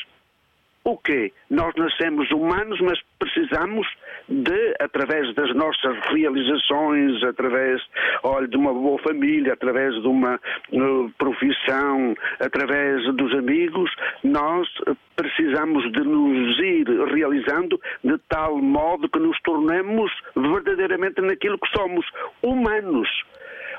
o 0.85 0.97
quê? 0.97 1.33
Nós 1.49 1.73
nascemos 1.76 2.29
humanos, 2.33 2.81
mas 2.81 2.99
precisamos 3.17 3.87
de, 4.29 4.75
através 4.81 5.33
das 5.37 5.55
nossas 5.55 5.97
realizações, 6.12 7.23
através 7.23 7.81
olha, 8.25 8.49
de 8.49 8.57
uma 8.57 8.73
boa 8.73 8.99
família, 8.99 9.52
através 9.52 9.95
de 9.95 10.09
uma 10.09 10.41
uh, 10.73 11.11
profissão, 11.19 12.17
através 12.41 13.05
dos 13.14 13.33
amigos, 13.33 13.95
nós 14.25 14.69
precisamos 15.14 15.85
de 15.93 16.00
nos 16.00 16.59
ir 16.59 16.88
realizando 17.14 17.81
de 18.02 18.19
tal 18.29 18.59
modo 18.59 19.09
que 19.09 19.21
nos 19.21 19.41
tornemos 19.43 20.11
verdadeiramente 20.35 21.21
naquilo 21.21 21.59
que 21.59 21.79
somos, 21.79 22.05
humanos. 22.43 23.09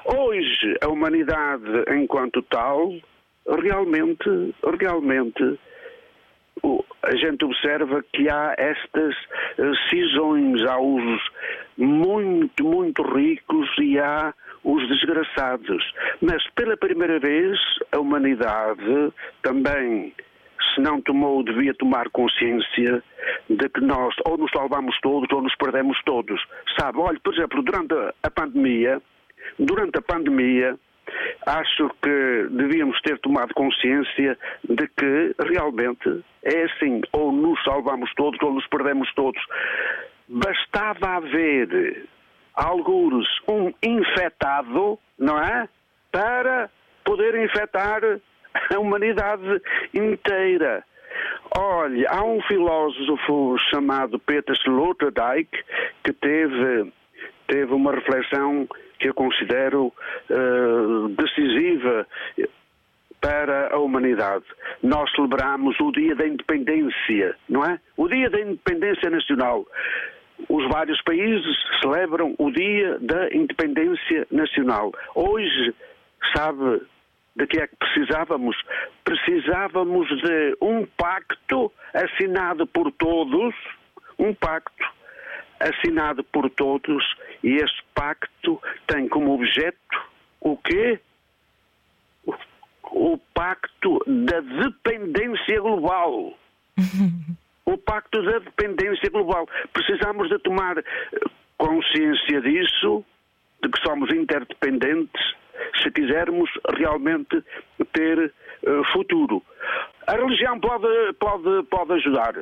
Hoje, 0.06 0.78
a 0.82 0.90
humanidade, 0.90 1.86
enquanto 1.96 2.42
tal, 2.44 2.94
realmente, 3.48 4.54
realmente, 4.80 5.60
a 7.04 7.16
gente 7.16 7.46
observa 7.46 8.04
que 8.14 8.30
há 8.30 8.54
estas 8.58 9.16
eh, 9.58 9.72
cisões, 9.90 10.62
há 10.64 10.80
os 10.80 11.22
muito, 11.78 12.64
muito 12.64 13.02
ricos 13.02 13.70
e 13.80 13.98
há 13.98 14.34
os 14.64 14.88
desgraçados. 14.88 15.94
Mas 16.22 16.44
pela 16.52 16.78
primeira 16.78 17.20
vez 17.20 17.58
a 17.92 18.00
humanidade 18.00 19.14
também, 19.42 20.14
se 20.74 20.82
não 20.82 21.02
tomou, 21.02 21.44
devia 21.44 21.74
tomar 21.74 22.10
consciência 22.10 23.04
de 23.50 23.70
que 23.70 23.82
nós 23.82 24.14
ou 24.26 24.38
nos 24.38 24.52
salvamos 24.52 24.98
todos 25.02 25.30
ou 25.32 25.42
nos 25.42 25.56
perdemos 25.56 25.98
todos. 26.06 26.42
Sabe, 26.78 27.00
olha, 27.00 27.20
por 27.24 27.34
exemplo, 27.34 27.62
durante 27.62 27.94
a 28.22 28.30
pandemia, 28.30 29.02
Durante 29.60 29.98
a 29.98 30.02
pandemia, 30.02 30.78
acho 31.46 31.90
que 32.02 32.48
devíamos 32.52 33.00
ter 33.02 33.20
tomado 33.20 33.54
consciência 33.54 34.38
de 34.64 34.88
que 34.88 35.36
realmente 35.40 36.24
é 36.44 36.64
assim, 36.64 37.02
ou 37.12 37.32
nos 37.32 37.62
salvamos 37.64 38.12
todos 38.16 38.40
ou 38.42 38.54
nos 38.54 38.68
perdemos 38.68 39.12
todos. 39.14 39.42
Bastava 40.28 41.18
haver 41.18 42.08
alguns 42.54 43.28
um 43.48 43.74
infectado, 43.82 45.00
não 45.18 45.38
é? 45.38 45.68
Para 46.12 46.70
poder 47.04 47.36
infectar 47.44 48.02
a 48.74 48.80
humanidade 48.80 49.62
inteira. 49.94 50.84
Olha, 51.56 52.10
há 52.10 52.24
um 52.24 52.42
filósofo 52.44 53.58
chamado 53.70 54.20
Peter 54.20 54.56
Sloterdijk 54.56 55.50
que 56.04 56.14
teve, 56.14 56.92
teve 57.48 57.74
uma 57.74 57.92
reflexão 57.92 58.68
que 59.00 59.10
eu 59.10 59.14
considero 59.14 59.88
uh, 60.30 61.10
decisiva 61.10 62.08
para 63.20 63.74
a 63.74 63.80
humanidade. 63.80 64.44
Nós 64.82 65.10
celebramos 65.12 65.80
o 65.80 65.92
Dia 65.92 66.14
da 66.14 66.28
Independência, 66.28 67.36
não 67.48 67.64
é? 67.64 67.80
O 67.96 68.08
Dia 68.08 68.30
da 68.30 68.40
Independência 68.42 69.10
Nacional. 69.10 69.66
Os 70.50 70.68
vários 70.68 71.02
países 71.04 71.56
celebram 71.82 72.36
o 72.38 72.52
Dia 72.52 72.98
da 73.00 73.34
Independência 73.34 74.28
Nacional. 74.30 74.92
Hoje, 75.16 75.74
sabe 76.36 76.82
de 77.36 77.48
que 77.48 77.62
é 77.62 77.68
que 77.68 77.76
precisávamos? 77.78 78.56
Precisávamos 79.06 80.08
de 80.22 80.58
um 80.62 80.86
pacto 80.98 81.72
assinado 81.94 82.68
por 82.68 82.92
todos, 82.92 83.56
um 84.20 84.34
pacto 84.34 84.86
assinado 85.70 86.24
por 86.26 86.50
todos, 86.50 87.04
e 87.44 87.56
este 87.56 87.84
pacto 87.96 88.62
tem 88.88 89.08
como 89.08 89.34
objeto 89.34 89.78
o 90.42 90.58
quê? 90.58 91.00
O, 92.26 92.34
o 92.92 93.18
pacto 93.34 94.00
da 94.06 94.40
dependência 94.42 95.60
global. 95.62 96.34
o 97.66 97.78
pacto 97.78 98.22
da 98.24 98.40
dependência 98.40 99.10
global. 99.10 99.48
Precisamos 99.72 100.30
de 100.30 100.38
tomar 100.40 100.76
consciência 101.58 102.42
disso, 102.42 103.06
de 103.62 103.70
que 103.70 103.82
somos 103.88 104.14
interdependentes, 104.14 105.36
se 105.82 105.90
quisermos 105.92 106.50
realmente 106.78 107.44
ter 107.94 108.26
uh, 108.64 108.84
futuro. 108.92 109.42
A 110.08 110.14
religião 110.14 110.60
pode, 110.60 111.14
pode, 111.14 111.64
pode 111.68 111.94
ajudar. 111.94 112.34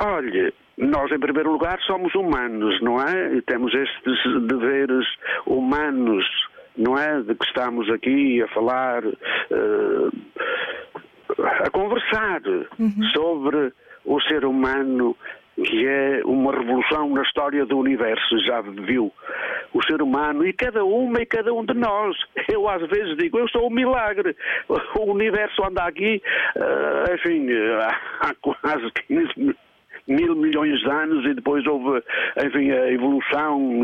Olhe, 0.00 0.52
nós, 0.78 1.10
em 1.10 1.18
primeiro 1.18 1.50
lugar, 1.50 1.80
somos 1.82 2.14
humanos, 2.14 2.80
não 2.80 3.00
é? 3.00 3.34
E 3.34 3.42
temos 3.42 3.74
estes 3.74 4.46
deveres 4.46 5.06
humanos, 5.44 6.24
não 6.76 6.96
é? 6.96 7.20
De 7.20 7.34
que 7.34 7.44
estamos 7.44 7.90
aqui 7.90 8.40
a 8.42 8.48
falar, 8.48 9.04
uh, 9.04 10.12
a 11.38 11.70
conversar 11.70 12.40
uhum. 12.78 13.02
sobre 13.12 13.72
o 14.04 14.20
ser 14.22 14.44
humano 14.44 15.16
que 15.56 15.88
é 15.88 16.22
uma 16.24 16.52
revolução 16.52 17.10
na 17.10 17.22
história 17.22 17.66
do 17.66 17.78
universo, 17.78 18.38
já 18.46 18.60
viu 18.60 19.12
o 19.74 19.82
ser 19.82 20.00
humano 20.00 20.46
e 20.46 20.52
cada 20.52 20.84
uma 20.84 21.20
e 21.20 21.26
cada 21.26 21.52
um 21.52 21.64
de 21.64 21.74
nós. 21.74 22.16
Eu 22.48 22.68
às 22.68 22.86
vezes 22.88 23.16
digo, 23.16 23.40
eu 23.40 23.48
sou 23.48 23.66
um 23.66 23.70
milagre. 23.70 24.36
O 24.68 25.10
universo 25.10 25.64
anda 25.64 25.82
aqui, 25.82 26.22
uh, 26.56 27.12
enfim, 27.12 27.48
há 28.20 28.32
quase 28.40 28.88
15 29.08 29.32
mil 29.36 29.56
milhões 30.08 30.80
de 30.80 30.90
anos 30.90 31.24
e 31.26 31.34
depois 31.34 31.66
houve, 31.66 32.02
enfim, 32.44 32.70
a 32.70 32.90
evolução, 32.90 33.82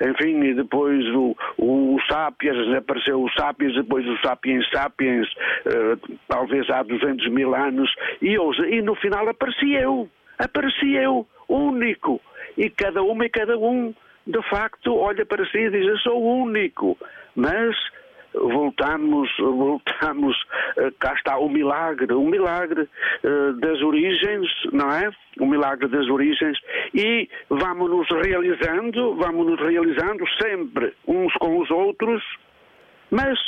enfim, 0.00 0.42
e 0.42 0.54
depois 0.54 1.04
o, 1.14 1.36
o 1.58 1.98
Sapiens, 2.08 2.74
apareceu 2.76 3.22
o 3.22 3.30
Sapiens, 3.32 3.74
depois 3.74 4.06
o 4.06 4.16
Sapiens 4.18 4.66
Sapiens, 4.70 5.28
uh, 5.66 6.18
talvez 6.28 6.68
há 6.70 6.82
200 6.82 7.28
mil 7.30 7.54
anos, 7.54 7.92
e, 8.22 8.38
hoje, 8.38 8.62
e 8.70 8.82
no 8.82 8.94
final 8.94 9.28
apareci 9.28 9.74
eu, 9.74 10.08
apareci 10.38 10.94
eu, 10.94 11.26
único, 11.48 12.20
e 12.56 12.70
cada 12.70 13.02
uma 13.02 13.26
e 13.26 13.28
cada 13.28 13.58
um, 13.58 13.94
de 14.26 14.42
facto, 14.48 14.94
olha 14.94 15.24
para 15.24 15.44
si 15.46 15.58
e 15.58 15.70
diz, 15.70 15.86
eu 15.86 15.98
sou 15.98 16.22
único, 16.22 16.96
mas 17.34 17.76
voltamos, 18.36 19.30
voltamos, 19.38 20.36
eh, 20.76 20.90
cá 20.98 21.14
está 21.14 21.38
o 21.38 21.48
milagre, 21.48 22.12
o 22.12 22.24
milagre 22.24 22.82
uh, 22.82 23.52
das 23.54 23.80
origens, 23.82 24.48
não 24.72 24.90
é? 24.90 25.10
O 25.40 25.46
milagre 25.46 25.88
das 25.88 26.08
origens 26.08 26.58
e 26.94 27.28
vamos-nos 27.48 28.08
realizando, 28.08 29.16
vamos-nos 29.16 29.60
realizando 29.60 30.24
sempre 30.40 30.94
uns 31.06 31.32
com 31.34 31.58
os 31.58 31.70
outros, 31.70 32.22
mas 33.10 33.38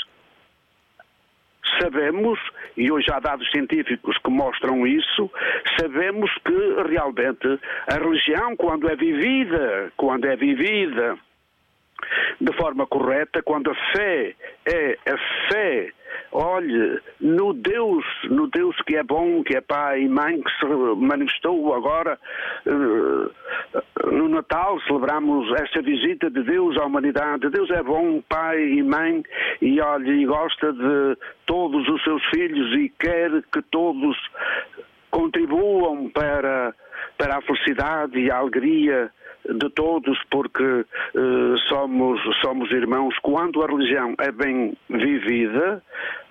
sabemos, 1.80 2.38
e 2.76 2.90
hoje 2.90 3.06
há 3.12 3.20
dados 3.20 3.48
científicos 3.50 4.16
que 4.18 4.30
mostram 4.30 4.86
isso, 4.86 5.30
sabemos 5.78 6.30
que 6.44 6.88
realmente 6.88 7.60
a 7.86 7.94
religião, 7.94 8.56
quando 8.56 8.88
é 8.88 8.96
vivida, 8.96 9.92
quando 9.96 10.24
é 10.26 10.36
vivida 10.36 11.18
de 12.40 12.52
forma 12.56 12.86
correta, 12.86 13.42
quando 13.42 13.70
a 13.70 13.74
fé 13.92 14.34
é 14.66 14.98
a 15.06 15.18
fé, 15.50 15.92
olhe, 16.32 17.00
no 17.20 17.52
Deus, 17.52 18.04
no 18.30 18.46
Deus 18.48 18.76
que 18.82 18.96
é 18.96 19.02
bom, 19.02 19.42
que 19.42 19.56
é 19.56 19.60
Pai 19.60 20.02
e 20.02 20.08
Mãe, 20.08 20.40
que 20.40 20.50
se 20.58 20.66
manifestou 20.96 21.74
agora 21.74 22.18
eh, 22.66 24.10
no 24.12 24.28
Natal, 24.28 24.80
celebramos 24.82 25.50
essa 25.60 25.82
visita 25.82 26.30
de 26.30 26.42
Deus 26.42 26.76
à 26.76 26.84
humanidade. 26.84 27.50
Deus 27.50 27.70
é 27.70 27.82
bom, 27.82 28.22
Pai 28.28 28.60
e 28.60 28.82
Mãe, 28.82 29.22
e 29.60 29.80
olhe, 29.80 30.22
e 30.22 30.26
gosta 30.26 30.72
de 30.72 31.18
todos 31.46 31.88
os 31.88 32.02
seus 32.04 32.24
filhos 32.26 32.72
e 32.78 32.88
quer 33.00 33.30
que 33.52 33.62
todos 33.70 34.16
contribuam 35.10 36.10
para 36.10 36.74
para 37.16 37.38
a 37.38 37.42
felicidade 37.42 38.18
e 38.18 38.30
a 38.30 38.36
alegria 38.36 39.10
de 39.44 39.70
todos, 39.70 40.18
porque 40.30 40.64
uh, 40.64 41.58
somos, 41.68 42.20
somos 42.42 42.70
irmãos. 42.70 43.14
Quando 43.22 43.62
a 43.62 43.66
religião 43.66 44.14
é 44.18 44.30
bem 44.30 44.76
vivida, 44.88 45.82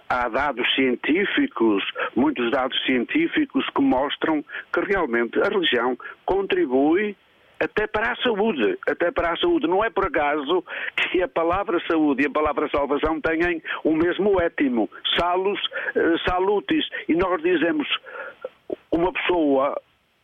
há 0.10 0.30
dados 0.30 0.68
científicos, 0.76 1.84
muitos 2.16 2.52
dados 2.52 2.78
científicos 2.86 3.66
que 3.76 3.82
mostram 3.82 4.44
que 4.74 4.80
realmente 4.82 5.40
a 5.42 5.50
religião 5.50 5.98
contribui 6.26 7.16
até 7.60 7.88
para 7.88 8.12
a 8.12 8.16
saúde, 8.18 8.78
até 8.88 9.12
para 9.12 9.34
a 9.34 9.38
saúde. 9.38 9.68
Não 9.68 9.84
é 9.84 9.90
por 9.90 10.06
acaso 10.06 10.64
que 11.12 11.22
a 11.22 11.28
palavra 11.28 11.82
saúde 11.90 12.24
e 12.24 12.28
a 12.28 12.32
palavra 12.32 12.70
salvação 12.70 13.20
têm 13.20 13.62
o 13.84 13.96
mesmo 13.96 14.40
étimo, 14.40 14.90
salus, 15.18 15.60
uh, 15.96 16.30
salutis, 16.30 16.86
e 17.10 17.16
nós 17.16 17.42
dizemos 17.42 17.88
uma 18.92 19.12
pessoa 19.12 19.80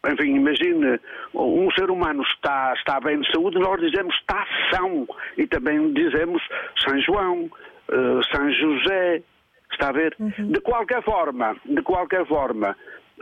enfim, 0.05 0.35
imagine, 0.35 0.99
um 1.33 1.71
ser 1.71 1.89
humano 1.89 2.23
está, 2.23 2.73
está 2.75 2.99
bem 2.99 3.21
de 3.21 3.31
saúde, 3.31 3.57
nós 3.59 3.79
dizemos 3.79 4.13
está 4.15 4.45
são. 4.71 5.07
E 5.37 5.47
também 5.47 5.93
dizemos 5.93 6.41
São 6.77 6.99
João, 7.01 7.49
uh, 7.89 8.23
São 8.31 8.51
José, 8.51 9.23
está 9.71 9.89
a 9.89 9.93
ver? 9.93 10.15
Uhum. 10.19 10.51
De 10.51 10.59
qualquer 10.59 11.01
forma, 11.03 11.55
de 11.65 11.81
qualquer 11.81 12.25
forma, 12.27 12.75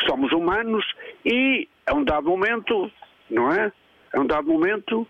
somos 0.07 0.31
humanos 0.31 0.85
e 1.25 1.67
a 1.85 1.93
um 1.93 2.03
dado 2.03 2.29
momento, 2.29 2.91
não 3.29 3.51
é? 3.51 3.71
A 4.13 4.19
um 4.19 4.25
dado 4.25 4.47
momento, 4.47 5.07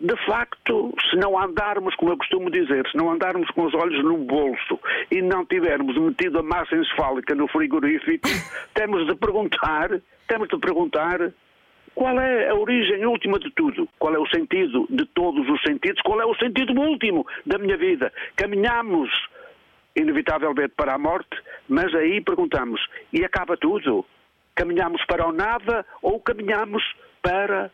de 0.00 0.16
facto, 0.26 0.92
se 1.08 1.16
não 1.16 1.38
andarmos, 1.38 1.94
como 1.94 2.12
eu 2.12 2.18
costumo 2.18 2.50
dizer, 2.50 2.86
se 2.90 2.96
não 2.96 3.10
andarmos 3.10 3.48
com 3.50 3.64
os 3.64 3.74
olhos 3.74 4.02
no 4.04 4.18
bolso 4.18 4.78
e 5.10 5.22
não 5.22 5.46
tivermos 5.46 5.96
metido 5.96 6.38
a 6.40 6.42
massa 6.42 6.76
encefálica 6.76 7.34
no 7.34 7.46
frigorífico, 7.48 8.28
temos 8.74 9.06
de 9.06 9.14
perguntar, 9.14 9.88
temos 10.26 10.48
de 10.48 10.58
perguntar 10.58 11.32
qual 11.94 12.20
é 12.20 12.48
a 12.48 12.54
origem 12.54 13.06
última 13.06 13.38
de 13.38 13.50
tudo? 13.52 13.88
Qual 13.98 14.12
é 14.12 14.18
o 14.18 14.26
sentido 14.26 14.86
de 14.90 15.06
todos 15.06 15.48
os 15.48 15.62
sentidos? 15.62 16.02
Qual 16.02 16.20
é 16.20 16.26
o 16.26 16.34
sentido 16.34 16.72
último 16.72 17.24
da 17.46 17.56
minha 17.56 17.76
vida? 17.76 18.12
Caminhamos 18.34 19.08
inevitavelmente 19.94 20.74
para 20.76 20.94
a 20.94 20.98
morte, 20.98 21.40
mas 21.68 21.94
aí 21.94 22.20
perguntamos: 22.20 22.84
e 23.12 23.24
acaba 23.24 23.56
tudo? 23.56 24.04
Caminhamos 24.56 25.04
para 25.06 25.28
o 25.28 25.32
nada 25.32 25.86
ou 26.02 26.18
caminhamos 26.20 26.82
para 27.22 27.70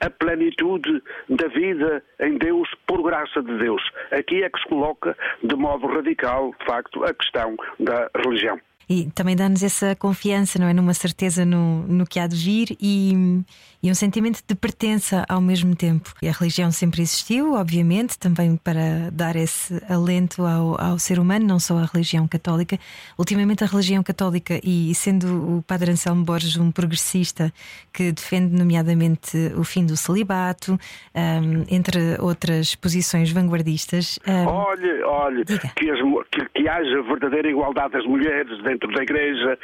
a 0.00 0.10
plenitude 0.10 1.02
da 1.28 1.48
vida 1.48 2.02
em 2.20 2.38
Deus 2.38 2.68
por 2.86 3.02
graça 3.02 3.42
de 3.42 3.58
Deus. 3.58 3.82
Aqui 4.10 4.42
é 4.42 4.50
que 4.50 4.58
se 4.60 4.68
coloca 4.68 5.16
de 5.42 5.54
modo 5.54 5.86
radical, 5.86 6.54
de 6.58 6.66
facto, 6.66 7.04
a 7.04 7.14
questão 7.14 7.56
da 7.78 8.10
religião. 8.16 8.58
E 8.88 9.08
também 9.12 9.36
dá-nos 9.36 9.62
essa 9.62 9.94
confiança, 9.94 10.58
não 10.58 10.66
é? 10.66 10.72
Numa 10.72 10.94
certeza 10.94 11.44
no, 11.44 11.86
no 11.86 12.04
que 12.04 12.18
há 12.18 12.26
de 12.26 12.34
vir 12.34 12.76
e, 12.80 13.40
e 13.82 13.90
um 13.90 13.94
sentimento 13.94 14.42
de 14.46 14.54
pertença 14.54 15.24
ao 15.28 15.40
mesmo 15.40 15.74
tempo. 15.74 16.12
E 16.22 16.28
a 16.28 16.32
religião 16.32 16.70
sempre 16.70 17.02
existiu, 17.02 17.54
obviamente, 17.54 18.18
também 18.18 18.56
para 18.56 19.10
dar 19.12 19.36
esse 19.36 19.80
alento 19.88 20.44
ao, 20.44 20.80
ao 20.80 20.98
ser 20.98 21.18
humano, 21.18 21.46
não 21.46 21.58
só 21.58 21.78
a 21.78 21.86
religião 21.86 22.28
católica. 22.28 22.78
Ultimamente, 23.18 23.64
a 23.64 23.66
religião 23.66 24.02
católica, 24.02 24.60
e 24.62 24.94
sendo 24.94 25.58
o 25.58 25.62
Padre 25.62 25.92
Anselmo 25.92 26.24
Borges 26.24 26.56
um 26.56 26.70
progressista 26.70 27.52
que 27.92 28.12
defende, 28.12 28.56
nomeadamente, 28.56 29.36
o 29.56 29.64
fim 29.64 29.86
do 29.86 29.96
celibato, 29.96 30.78
um, 31.14 31.64
entre 31.70 32.20
outras 32.20 32.74
posições 32.74 33.30
vanguardistas. 33.32 34.18
Um, 34.26 34.46
olhe, 34.46 35.02
olhe, 35.02 35.44
que, 35.44 35.90
as, 35.90 35.98
que, 36.30 36.44
que 36.54 36.68
haja 36.68 37.02
verdadeira 37.02 37.48
igualdade 37.48 37.92
das 37.92 38.04
mulheres 38.04 38.62
dentro 38.62 38.92
da 38.92 39.02
Igreja, 39.02 39.58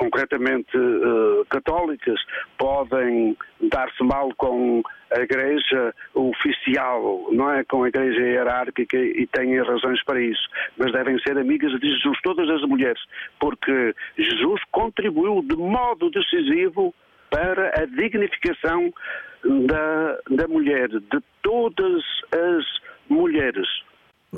concretamente 0.00 0.74
uh, 0.78 1.44
católicas, 1.50 2.18
podem 2.56 3.36
dar-se 3.70 4.02
mal 4.02 4.30
com 4.34 4.82
a 5.14 5.20
Igreja 5.20 5.94
oficial, 6.14 7.28
não 7.30 7.52
é? 7.52 7.62
Com 7.64 7.84
a 7.84 7.88
Igreja 7.88 8.18
hierárquica 8.18 8.96
e 8.96 9.26
têm 9.26 9.60
razões 9.62 10.02
para 10.04 10.18
isso. 10.22 10.48
Mas 10.78 10.90
devem 10.92 11.18
ser 11.18 11.36
amigas 11.36 11.78
de 11.78 11.92
Jesus, 11.92 12.18
todas 12.22 12.48
as 12.48 12.62
mulheres, 12.62 13.00
porque 13.38 13.94
Jesus 14.16 14.62
contribuiu 14.72 15.42
de 15.42 15.56
modo 15.56 16.10
decisivo 16.10 16.94
para 17.28 17.68
a 17.78 17.84
dignificação 17.84 18.90
da, 19.44 20.18
da 20.30 20.48
mulher, 20.48 20.88
de 20.88 21.20
todas 21.42 22.02
as 22.32 22.64
mulheres. 23.06 23.68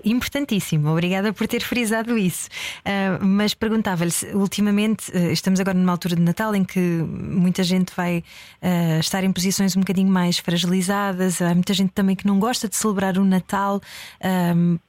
Importantíssimo, 0.05 0.88
obrigada 0.88 1.35
por 1.35 1.46
ter 1.46 1.61
frisado 1.61 2.16
isso. 2.16 2.48
Uh, 2.78 3.22
mas 3.22 3.52
perguntava-lhe, 3.52 4.12
ultimamente, 4.33 5.11
uh, 5.11 5.31
estamos 5.31 5.61
agora 5.61 5.76
numa 5.76 5.92
altura 5.92 6.16
de 6.16 6.22
Natal 6.22 6.55
em 6.55 6.64
que 6.64 6.81
muita 6.81 7.62
gente 7.62 7.92
vai 7.94 8.24
uh, 8.62 9.00
estar 9.00 9.22
em 9.22 9.31
posições 9.31 9.76
um 9.76 9.81
bocadinho 9.81 10.11
mais 10.11 10.38
fragilizadas, 10.38 11.42
há 11.42 11.52
muita 11.55 11.74
gente 11.74 11.90
também 11.90 12.16
que 12.16 12.26
não 12.26 12.40
gosta 12.40 12.68
de 12.68 12.76
celebrar 12.76 13.18
o 13.18 13.24
Natal 13.24 13.81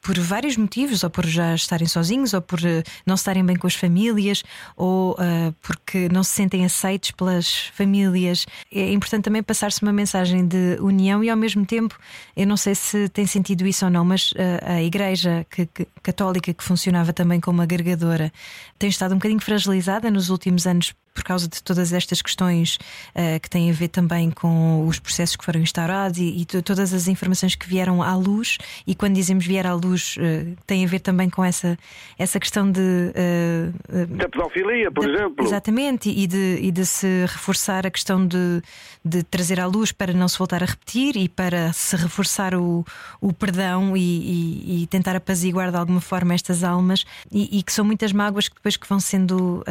por 0.01 0.17
vários 0.19 0.55
motivos, 0.55 1.03
ou 1.03 1.09
por 1.09 1.25
já 1.25 1.53
estarem 1.55 1.87
sozinhos, 1.87 2.33
ou 2.33 2.41
por 2.41 2.59
não 3.05 3.15
estarem 3.15 3.43
bem 3.43 3.55
com 3.55 3.67
as 3.67 3.75
famílias, 3.75 4.43
ou 4.75 5.17
porque 5.61 6.07
não 6.09 6.23
se 6.23 6.31
sentem 6.31 6.65
aceitos 6.65 7.11
pelas 7.11 7.71
famílias. 7.73 8.45
É 8.71 8.91
importante 8.91 9.23
também 9.23 9.41
passar-se 9.41 9.81
uma 9.81 9.91
mensagem 9.91 10.45
de 10.45 10.77
união 10.79 11.23
e 11.23 11.29
ao 11.29 11.37
mesmo 11.37 11.65
tempo, 11.65 11.97
eu 12.35 12.45
não 12.45 12.57
sei 12.57 12.75
se 12.75 13.09
tem 13.09 13.25
sentido 13.25 13.65
isso 13.65 13.85
ou 13.85 13.91
não, 13.91 14.05
mas 14.05 14.33
a 14.61 14.81
Igreja 14.93 15.43
que, 15.49 15.65
que, 15.65 15.87
católica, 16.03 16.53
que 16.53 16.63
funcionava 16.63 17.11
também 17.11 17.39
como 17.39 17.63
agregadora, 17.63 18.31
tem 18.77 18.89
estado 18.89 19.13
um 19.13 19.17
bocadinho 19.17 19.41
fragilizada 19.41 20.11
nos 20.11 20.29
últimos 20.29 20.67
anos 20.67 20.93
por 21.13 21.23
causa 21.23 21.47
de 21.47 21.61
todas 21.61 21.93
estas 21.93 22.21
questões 22.21 22.77
uh, 23.15 23.39
que 23.39 23.49
têm 23.49 23.69
a 23.69 23.73
ver 23.73 23.89
também 23.89 24.31
com 24.31 24.85
os 24.87 24.99
processos 24.99 25.35
que 25.35 25.45
foram 25.45 25.61
instaurados 25.61 26.19
e, 26.19 26.41
e 26.41 26.45
todas 26.45 26.93
as 26.93 27.07
informações 27.07 27.55
que 27.55 27.67
vieram 27.67 28.01
à 28.01 28.15
luz, 28.15 28.57
e 28.87 28.95
quando 28.95 29.13
dizemos 29.13 29.45
vier 29.45 29.67
à 29.67 29.73
luz, 29.73 30.17
uh, 30.17 30.55
tem 30.65 30.83
a 30.83 30.87
ver 30.87 30.99
também 30.99 31.29
com 31.29 31.43
essa, 31.43 31.77
essa 32.17 32.39
questão 32.39 32.69
de. 32.69 32.81
Uh, 32.81 34.05
da 34.17 34.27
pedofilia, 34.27 34.91
por 34.91 35.05
de, 35.05 35.11
exemplo. 35.11 35.45
Exatamente, 35.45 36.09
e 36.09 36.25
de, 36.25 36.59
e 36.61 36.71
de 36.71 36.85
se 36.85 37.25
reforçar 37.27 37.85
a 37.85 37.91
questão 37.91 38.25
de, 38.25 38.61
de 39.05 39.23
trazer 39.23 39.59
à 39.59 39.67
luz 39.67 39.91
para 39.91 40.13
não 40.13 40.27
se 40.27 40.37
voltar 40.37 40.63
a 40.63 40.65
repetir 40.65 41.15
e 41.15 41.29
para 41.29 41.71
se 41.73 41.95
reforçar 41.95 42.55
o, 42.55 42.83
o 43.21 43.31
perdão 43.31 43.95
e, 43.95 44.01
e, 44.01 44.83
e 44.83 44.87
tentar 44.87 45.15
apaziguar 45.15 45.69
de 45.69 45.77
alguma 45.77 46.01
forma 46.01 46.33
estas 46.33 46.63
almas, 46.63 47.05
e, 47.31 47.61
que 47.61 47.71
são 47.71 47.85
muitas 47.85 48.11
mágoas 48.11 48.47
que 48.47 48.55
depois 48.55 48.77
que 48.77 48.87
vão 48.87 48.99
sendo 48.99 49.63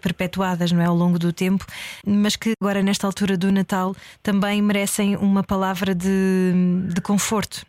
perpetuadas, 0.00 0.72
não 0.72 0.80
é? 0.80 0.85
Ao 0.86 0.94
longo 0.94 1.18
do 1.18 1.32
tempo, 1.32 1.64
mas 2.06 2.36
que 2.36 2.52
agora, 2.60 2.82
nesta 2.82 3.06
altura 3.06 3.36
do 3.36 3.50
Natal, 3.52 3.94
também 4.22 4.62
merecem 4.62 5.16
uma 5.16 5.42
palavra 5.42 5.94
de, 5.94 6.52
de 6.94 7.00
conforto. 7.00 7.66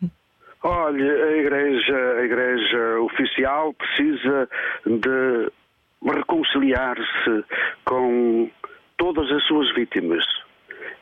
Olha, 0.62 1.24
a 1.24 1.36
igreja, 1.36 1.96
a 2.18 2.24
igreja 2.24 3.00
oficial 3.00 3.74
precisa 3.74 4.48
de 4.84 5.50
reconciliar-se 6.04 7.44
com 7.84 8.50
todas 8.96 9.30
as 9.30 9.42
suas 9.44 9.72
vítimas. 9.74 10.24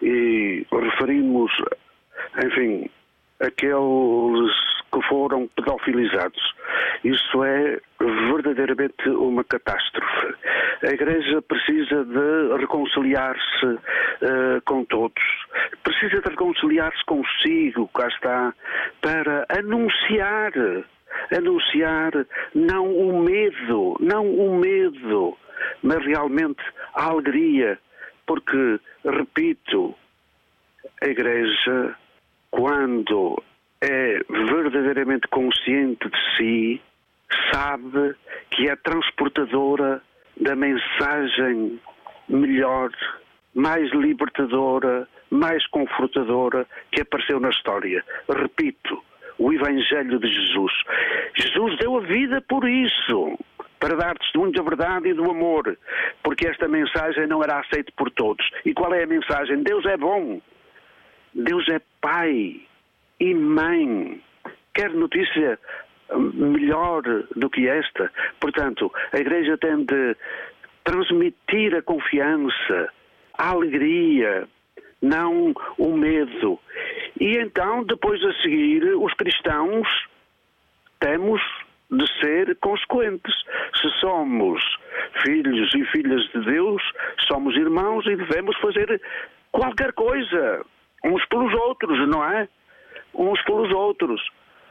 E 0.03 0.67
referimos, 0.71 1.51
enfim, 2.45 2.91
aqueles 3.41 4.53
que 4.93 5.03
foram 5.09 5.49
pedofilizados. 5.49 6.55
Isso 7.05 7.45
é 7.45 7.81
verdadeiramente 8.01 9.09
uma 9.09 9.45
catástrofe. 9.45 10.35
A 10.83 10.93
Igreja 10.93 11.43
precisa 11.43 12.05
de 12.05 12.57
reconciliar-se 12.59 13.67
uh, 13.67 14.61
com 14.65 14.85
todos, 14.85 15.23
precisa 15.83 16.21
de 16.21 16.31
reconciliar-se 16.31 17.05
consigo, 17.05 17.89
cá 17.89 18.09
está, 18.09 18.55
para 19.01 19.47
anunciar 19.49 20.53
anunciar 21.35 22.13
não 22.55 22.93
o 22.93 23.23
medo, 23.23 23.97
não 24.01 24.31
o 24.31 24.59
medo, 24.59 25.37
mas 25.83 26.05
realmente 26.05 26.63
a 26.95 27.05
alegria, 27.07 27.79
porque, 28.27 28.79
repito, 29.05 29.95
a 31.03 31.07
Igreja, 31.07 31.97
quando 32.57 33.43
é 33.83 34.19
verdadeiramente 34.31 35.29
consciente 35.29 36.09
de 36.09 36.37
si, 36.37 36.83
sabe 37.53 38.15
que 38.51 38.69
é 38.69 38.77
transportadora 38.77 40.03
da 40.41 40.57
mensagem 40.57 41.79
melhor, 42.29 42.91
mais 43.55 43.91
libertadora, 43.93 45.07
mais 45.31 45.67
confortadora 45.67 46.67
que 46.91 47.03
apareceu 47.03 47.39
na 47.39 47.51
história. 47.51 48.03
Repito, 48.29 49.05
o 49.39 49.53
Evangelho 49.53 50.19
de 50.19 50.29
Jesus. 50.33 50.73
Jesus 51.35 51.79
deu 51.79 51.99
a 51.99 52.01
vida 52.01 52.43
por 52.49 52.67
isso, 52.67 53.39
para 53.79 53.97
dar 53.97 54.17
testemunho 54.17 54.53
da 54.53 54.63
verdade 54.63 55.09
e 55.11 55.15
do 55.15 55.31
amor, 55.31 55.77
porque 56.23 56.49
esta 56.49 56.67
mensagem 56.67 57.27
não 57.27 57.43
era 57.43 57.61
aceita 57.61 57.93
por 57.97 58.11
todos. 58.11 58.51
E 58.65 58.73
qual 58.73 58.95
é 58.95 59.03
a 59.03 59.07
mensagem? 59.07 59.63
Deus 59.63 59.85
é 59.85 59.99
bom, 59.99 60.41
Deus 61.37 61.69
é 61.69 61.81
Pai 62.01 62.61
e 63.21 63.35
Mãe. 63.35 64.23
Quer 64.73 64.91
notícia 64.91 65.59
melhor 66.35 67.03
do 67.35 67.51
que 67.51 67.69
esta. 67.69 68.11
Portanto, 68.41 68.93
a 69.13 69.19
Igreja 69.19 69.59
tem 69.59 69.85
de 69.85 70.17
transmitir 70.85 71.75
a 71.75 71.83
confiança, 71.83 72.89
a 73.37 73.51
alegria, 73.51 74.49
não 75.03 75.53
o 75.77 75.97
medo. 75.97 76.59
E 77.21 77.37
então, 77.39 77.85
depois 77.85 78.23
a 78.25 78.33
seguir, 78.41 78.85
os 78.97 79.13
cristãos 79.15 79.87
temos 81.01 81.41
de 81.91 82.07
ser 82.21 82.57
consequentes. 82.57 83.35
Se 83.81 83.91
somos 84.01 84.63
filhos 85.25 85.75
e 85.75 85.85
filhas 85.87 86.23
de 86.33 86.45
Deus, 86.47 86.83
somos 87.29 87.55
irmãos 87.57 88.07
e 88.07 88.17
devemos 88.17 88.57
fazer 88.59 89.01
qualquer 89.53 89.93
coisa, 89.93 90.65
uns 91.07 91.25
pelos 91.27 91.53
outros, 91.55 92.09
não 92.09 92.25
é? 92.25 92.49
Uns 93.15 93.41
pelos 93.43 93.73
outros. 93.73 94.21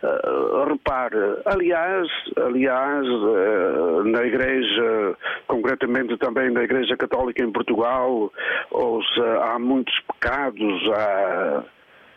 Uh, 0.04 0.66
repare, 0.70 1.18
aliás, 1.46 2.08
aliás, 2.38 3.08
uh, 3.08 4.04
na 4.04 4.24
Igreja, 4.24 5.18
concretamente 5.48 6.18
também 6.18 6.52
na 6.52 6.64
Igreja 6.64 6.96
Católica 6.98 7.44
em 7.44 7.52
Portugal, 7.52 8.32
ouça, 8.70 9.40
há 9.46 9.58
muitos 9.58 9.98
pecados, 10.02 10.92
há 10.94 11.64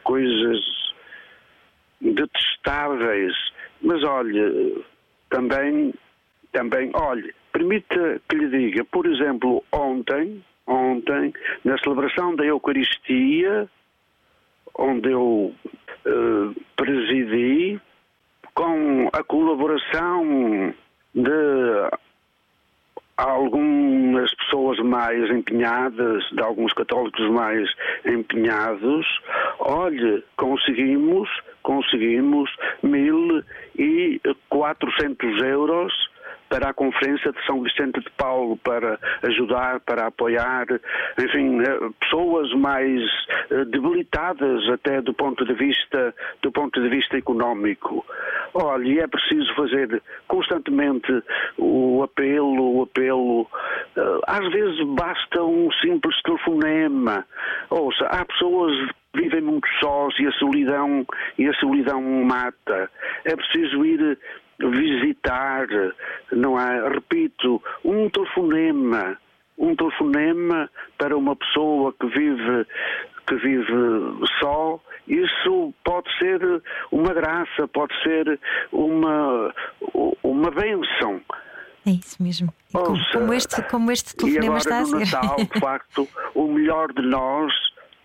coisas 0.02 0.58
detestáveis, 2.00 3.32
mas 3.80 4.02
olhe, 4.04 4.84
também, 5.30 5.94
também, 6.52 6.90
olhe, 6.94 7.32
permita 7.52 8.20
que 8.28 8.36
lhe 8.36 8.48
diga, 8.48 8.84
por 8.84 9.06
exemplo, 9.06 9.64
ontem, 9.72 10.44
ontem, 10.66 11.32
na 11.64 11.78
celebração 11.78 12.36
da 12.36 12.44
Eucaristia, 12.44 13.68
onde 14.76 15.10
eu 15.10 15.54
uh, 16.06 16.54
presidi, 16.76 17.80
com 18.54 19.08
a 19.12 19.22
colaboração 19.22 20.74
de 21.14 21.90
algumas 23.16 24.34
pessoas 24.34 24.80
mais 24.80 25.30
empenhadas, 25.30 26.28
de 26.30 26.40
alguns 26.40 26.72
católicos 26.72 27.30
mais 27.30 27.72
empenhados, 28.04 29.06
olhe, 29.58 30.24
conseguimos, 30.36 31.28
conseguimos 31.62 32.50
1.400 32.84 35.44
euros 35.44 35.92
para 36.48 36.70
a 36.70 36.74
Conferência 36.74 37.32
de 37.32 37.46
São 37.46 37.62
Vicente 37.62 38.00
de 38.00 38.10
Paulo, 38.16 38.56
para 38.58 38.98
ajudar, 39.22 39.80
para 39.80 40.06
apoiar, 40.06 40.66
enfim, 41.18 41.60
eh, 41.60 41.90
pessoas 42.00 42.52
mais 42.54 43.02
eh, 43.50 43.64
debilitadas 43.66 44.68
até 44.70 45.00
do 45.00 45.14
ponto 45.14 45.44
de 45.44 45.54
vista, 45.54 46.14
do 46.42 46.50
ponto 46.50 46.80
de 46.80 46.88
vista 46.88 47.16
económico. 47.16 48.04
Olha, 48.54 49.02
é 49.02 49.06
preciso 49.06 49.54
fazer 49.54 50.02
constantemente 50.26 51.22
o 51.58 52.02
apelo, 52.02 52.78
o 52.78 52.82
apelo. 52.82 53.46
Eh, 53.96 54.20
às 54.26 54.50
vezes 54.50 54.80
basta 54.94 55.42
um 55.42 55.70
simples 55.72 56.20
telefonema. 56.22 57.24
Ouça, 57.70 58.06
há 58.06 58.24
pessoas 58.24 58.72
vivem 59.14 59.40
muito 59.40 59.66
sós 59.80 60.14
e 60.18 60.26
a 60.26 60.32
solidão 60.32 61.06
e 61.38 61.48
a 61.48 61.52
solidão 61.54 62.00
mata. 62.24 62.90
É 63.24 63.34
preciso 63.34 63.84
ir 63.84 64.18
visitar, 64.60 65.66
não 66.32 66.58
é? 66.58 66.88
Repito, 66.88 67.62
um 67.84 68.08
telefonema, 68.10 69.16
um 69.56 69.74
telefonema 69.76 70.70
para 70.96 71.16
uma 71.16 71.36
pessoa 71.36 71.94
que 71.98 72.06
vive 72.06 72.66
que 73.26 73.34
vive 73.36 73.66
só, 74.40 74.80
isso 75.06 75.74
pode 75.84 76.08
ser 76.18 76.40
uma 76.90 77.12
graça, 77.12 77.68
pode 77.68 77.94
ser 78.02 78.40
uma 78.72 79.54
uma 80.22 80.50
benção. 80.50 81.20
É 81.86 81.90
isso 81.90 82.22
mesmo. 82.22 82.52
Ouça, 82.74 83.18
como, 83.18 83.32
este, 83.32 83.62
como 83.62 83.92
este 83.92 84.16
telefonema 84.16 84.58
está 84.58 84.80
a 84.80 84.84
ser. 84.84 84.98
Natal, 84.98 85.36
de 85.36 85.60
facto, 85.60 86.08
o 86.34 86.46
melhor 86.48 86.92
de 86.92 87.02
nós 87.02 87.52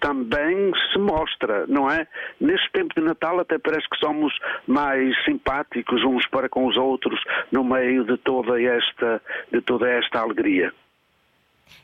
também 0.04 0.74
se 0.92 1.00
mostra, 1.00 1.66
não 1.68 1.90
é? 1.90 2.06
Neste 2.40 2.70
tempo 2.74 2.94
de 2.94 3.02
Natal 3.02 3.40
até 3.40 3.58
parece 3.58 3.88
que 3.90 3.98
somos 3.98 4.38
mais 4.68 5.16
simpáticos 5.24 6.04
uns 6.04 6.28
para 6.28 6.50
com 6.50 6.68
os 6.68 6.76
outros 6.76 7.18
no 7.54 7.64
meio 7.64 8.04
de 8.04 8.18
toda 8.18 8.62
esta, 8.62 9.22
de 9.50 9.62
toda 9.62 9.90
esta 9.90 10.20
alegria. 10.20 10.74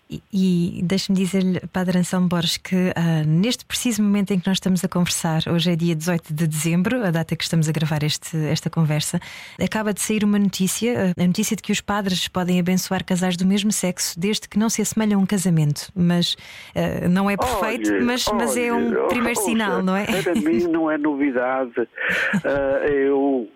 E, 0.10 0.80
e 0.80 0.82
deixe-me 0.84 1.16
dizer-lhe, 1.16 1.60
Padre 1.72 2.00
Anselmo 2.00 2.28
Borges, 2.28 2.58
que 2.58 2.76
uh, 2.76 3.28
neste 3.28 3.64
preciso 3.64 4.02
momento 4.02 4.32
em 4.32 4.40
que 4.40 4.48
nós 4.48 4.58
estamos 4.58 4.84
a 4.84 4.88
conversar, 4.88 5.44
hoje 5.48 5.72
é 5.72 5.76
dia 5.76 5.96
18 5.96 6.34
de 6.34 6.48
dezembro, 6.48 7.06
a 7.06 7.12
data 7.12 7.36
que 7.36 7.44
estamos 7.44 7.70
a 7.70 7.72
gravar 7.72 8.02
este, 8.02 8.36
esta 8.48 8.72
conversa, 8.72 9.20
acaba 9.64 9.94
de 9.94 10.02
sair 10.02 10.24
uma 10.24 10.40
notícia, 10.40 11.14
a 11.16 11.28
notícia 11.28 11.56
de 11.56 11.62
que 11.62 11.72
os 11.72 11.80
padres 11.80 12.28
podem 12.28 12.60
abençoar 12.60 13.06
casais 13.06 13.38
do 13.38 13.46
mesmo 13.46 13.72
sexo 13.72 14.20
desde 14.20 14.50
que 14.50 14.58
não 14.58 14.68
se 14.68 14.82
assemelham 14.82 15.20
a 15.20 15.24
um 15.24 15.28
casamento. 15.28 15.92
Mas 15.96 16.34
uh, 16.34 17.08
não 17.08 17.30
é 17.30 17.38
perfeito, 17.38 17.92
olhe, 17.92 18.04
mas, 18.04 18.28
olhe, 18.28 18.38
mas 18.38 18.58
é 18.58 18.74
um 18.74 19.08
primeiro 19.10 19.40
sinal, 19.40 19.84
não 19.84 19.96
é? 19.96 20.06
Para 20.06 20.34
mim 20.34 20.64
não 20.74 20.90
é 20.90 20.98
novidade. 20.98 21.80
Uh, 21.80 22.88
eu 22.88 23.48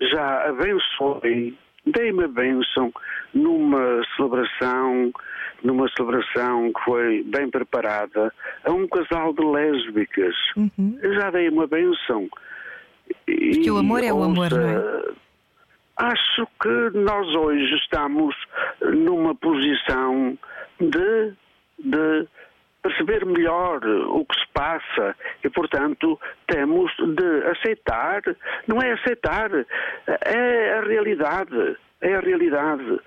já 0.00 0.48
abençoei, 0.48 1.56
dei-me 1.86 2.24
a 2.24 2.28
bênção 2.28 2.92
numa 3.34 4.02
celebração 4.16 5.12
numa 5.62 5.88
celebração 5.90 6.72
que 6.72 6.84
foi 6.84 7.22
bem 7.22 7.48
preparada 7.48 8.32
a 8.64 8.72
um 8.72 8.86
casal 8.88 9.32
de 9.32 9.44
lésbicas. 9.44 10.34
Uhum. 10.56 10.98
Já 11.00 11.30
dei 11.30 11.48
uma 11.48 11.68
benção. 11.68 12.28
Porque 13.24 13.68
e, 13.68 13.70
o 13.70 13.78
amor 13.78 14.02
é 14.02 14.12
o 14.12 14.22
amor, 14.22 14.50
não 14.50 14.68
é? 14.68 15.12
Acho 15.96 16.46
que 16.60 16.98
nós 16.98 17.28
hoje 17.34 17.74
estamos 17.76 18.34
numa 18.80 19.34
posição 19.34 20.36
de, 20.80 21.32
de 21.78 22.28
perceber 22.82 23.24
melhor 23.24 23.80
o 23.84 24.24
que 24.24 24.38
se 24.38 24.46
passa 24.52 25.16
e, 25.42 25.48
portanto, 25.48 26.18
temos 26.46 26.92
de 26.96 27.44
aceitar, 27.46 28.22
não 28.66 28.82
é 28.82 28.92
aceitar, 28.92 29.50
é 30.06 30.72
a 30.74 30.80
realidade, 30.82 31.76
é 32.00 32.14
a 32.14 32.20
realidade. 32.20 33.00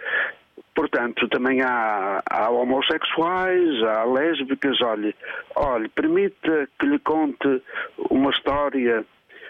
Portanto, 0.73 1.27
também 1.29 1.61
há, 1.61 2.21
há, 2.29 2.49
homossexuais, 2.49 3.83
há 3.83 4.03
lésbicas. 4.05 4.81
Olhe, 4.81 5.15
olhe, 5.55 5.87
permita 5.89 6.67
que 6.79 6.85
lhe 6.85 6.99
conte 6.99 7.61
uma 8.09 8.31
história. 8.31 9.05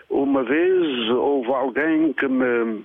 Uma 0.10 0.44
vez 0.44 1.10
houve 1.10 1.52
alguém 1.52 2.14
que 2.14 2.28
me, 2.28 2.84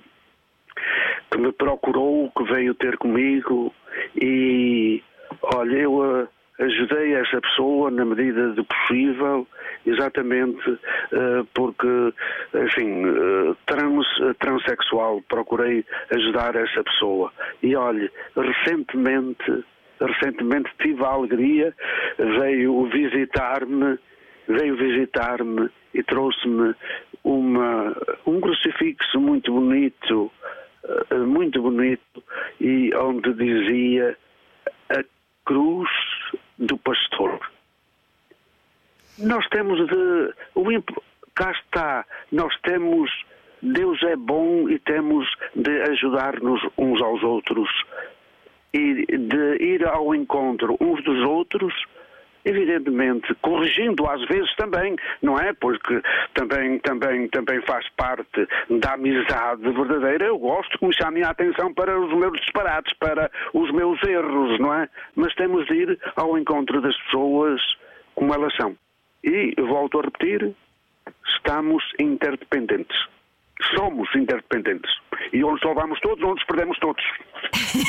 que 1.31 1.37
me 1.37 1.51
procurou, 1.51 2.31
que 2.35 2.43
veio 2.45 2.73
ter 2.73 2.97
comigo 2.97 3.73
e, 4.15 5.03
olha, 5.55 5.77
eu 5.77 6.27
ajudei 6.61 7.15
essa 7.15 7.41
pessoa 7.41 7.89
na 7.89 8.05
medida 8.05 8.49
do 8.49 8.63
possível, 8.63 9.47
exatamente 9.85 10.69
uh, 10.69 11.45
porque, 11.53 11.87
uh, 11.87 13.57
trans, 13.65 14.07
transexual, 14.39 15.21
procurei 15.27 15.83
ajudar 16.11 16.55
essa 16.55 16.83
pessoa. 16.83 17.31
E 17.63 17.75
olhe, 17.75 18.09
recentemente, 18.35 19.63
recentemente 19.99 20.69
tive 20.79 21.03
a 21.03 21.09
alegria, 21.09 21.73
veio 22.17 22.85
visitar-me, 22.89 23.97
veio 24.47 24.75
visitar-me 24.77 25.69
e 25.93 26.03
trouxe-me 26.03 26.75
uma, 27.23 27.95
um 28.25 28.39
crucifixo 28.39 29.19
muito 29.19 29.51
bonito, 29.51 30.31
muito 31.27 31.61
bonito, 31.61 32.23
e 32.59 32.93
onde 32.95 33.33
dizia 33.33 34.17
a 34.89 35.03
cruz 35.45 35.89
do 36.57 36.77
pastor. 36.77 37.39
Nós 39.17 39.47
temos 39.49 39.87
de. 39.87 40.33
O, 40.55 40.63
cá 41.35 41.51
está, 41.51 42.05
nós 42.31 42.55
temos. 42.61 43.09
Deus 43.63 44.01
é 44.01 44.15
bom 44.15 44.67
e 44.67 44.79
temos 44.79 45.27
de 45.55 45.83
ajudar-nos 45.83 46.59
uns 46.79 46.99
aos 46.99 47.21
outros 47.21 47.69
e 48.73 49.05
de 49.05 49.63
ir 49.63 49.87
ao 49.87 50.15
encontro 50.15 50.75
uns 50.81 51.03
dos 51.03 51.21
outros 51.27 51.71
evidentemente, 52.45 53.33
corrigindo 53.41 54.07
às 54.09 54.23
vezes 54.27 54.53
também, 54.55 54.95
não 55.21 55.37
é? 55.37 55.53
Porque 55.53 56.01
também, 56.33 56.79
também, 56.79 57.27
também 57.29 57.61
faz 57.61 57.87
parte 57.97 58.47
da 58.69 58.93
amizade 58.93 59.61
verdadeira. 59.61 60.25
Eu 60.25 60.37
gosto 60.37 60.77
que 60.77 60.85
me 60.85 60.93
chamem 60.93 61.23
a 61.23 61.29
atenção 61.29 61.73
para 61.73 61.99
os 61.99 62.13
meus 62.13 62.39
disparates, 62.39 62.93
para 62.97 63.31
os 63.53 63.71
meus 63.71 64.01
erros, 64.03 64.59
não 64.59 64.73
é? 64.73 64.89
Mas 65.15 65.33
temos 65.35 65.65
de 65.67 65.73
ir 65.73 65.99
ao 66.15 66.37
encontro 66.37 66.81
das 66.81 66.97
pessoas 67.03 67.61
como 68.15 68.33
elas 68.33 68.53
são. 68.55 68.75
E, 69.23 69.53
volto 69.61 69.99
a 69.99 70.03
repetir, 70.03 70.53
estamos 71.35 71.83
interdependentes 71.99 72.97
somos 73.75 74.07
interdependentes. 74.15 74.91
E 75.33 75.43
onde 75.43 75.61
salvamos 75.61 75.99
todos, 76.01 76.23
onde 76.23 76.35
nos 76.35 76.43
perdemos 76.45 76.77
todos. 76.79 77.03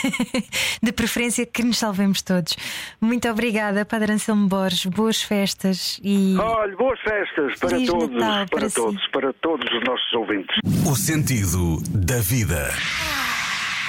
de 0.83 0.93
preferência 0.93 1.47
que 1.47 1.63
nos 1.63 1.79
salvemos 1.79 2.23
todos. 2.23 2.57
Muito 3.01 3.29
obrigada, 3.29 3.85
Padre 3.85 4.13
Anselmo 4.13 4.49
Borges. 4.49 4.87
Boas 4.87 5.23
festas 5.23 6.01
e. 6.03 6.37
Olha, 6.39 6.77
boas 6.77 7.01
festas 7.01 7.59
para 7.59 7.71
Feliz 7.71 7.89
todos, 7.89 8.11
Natal, 8.11 8.47
para, 8.51 8.61
para 8.61 8.71
todos, 8.71 9.03
si. 9.03 9.11
para 9.11 9.33
todos 9.35 9.73
os 9.73 9.85
nossos 9.85 10.13
ouvintes. 10.15 10.57
O 10.87 10.95
sentido 10.95 11.79
da 11.91 12.21
vida. 12.21 12.71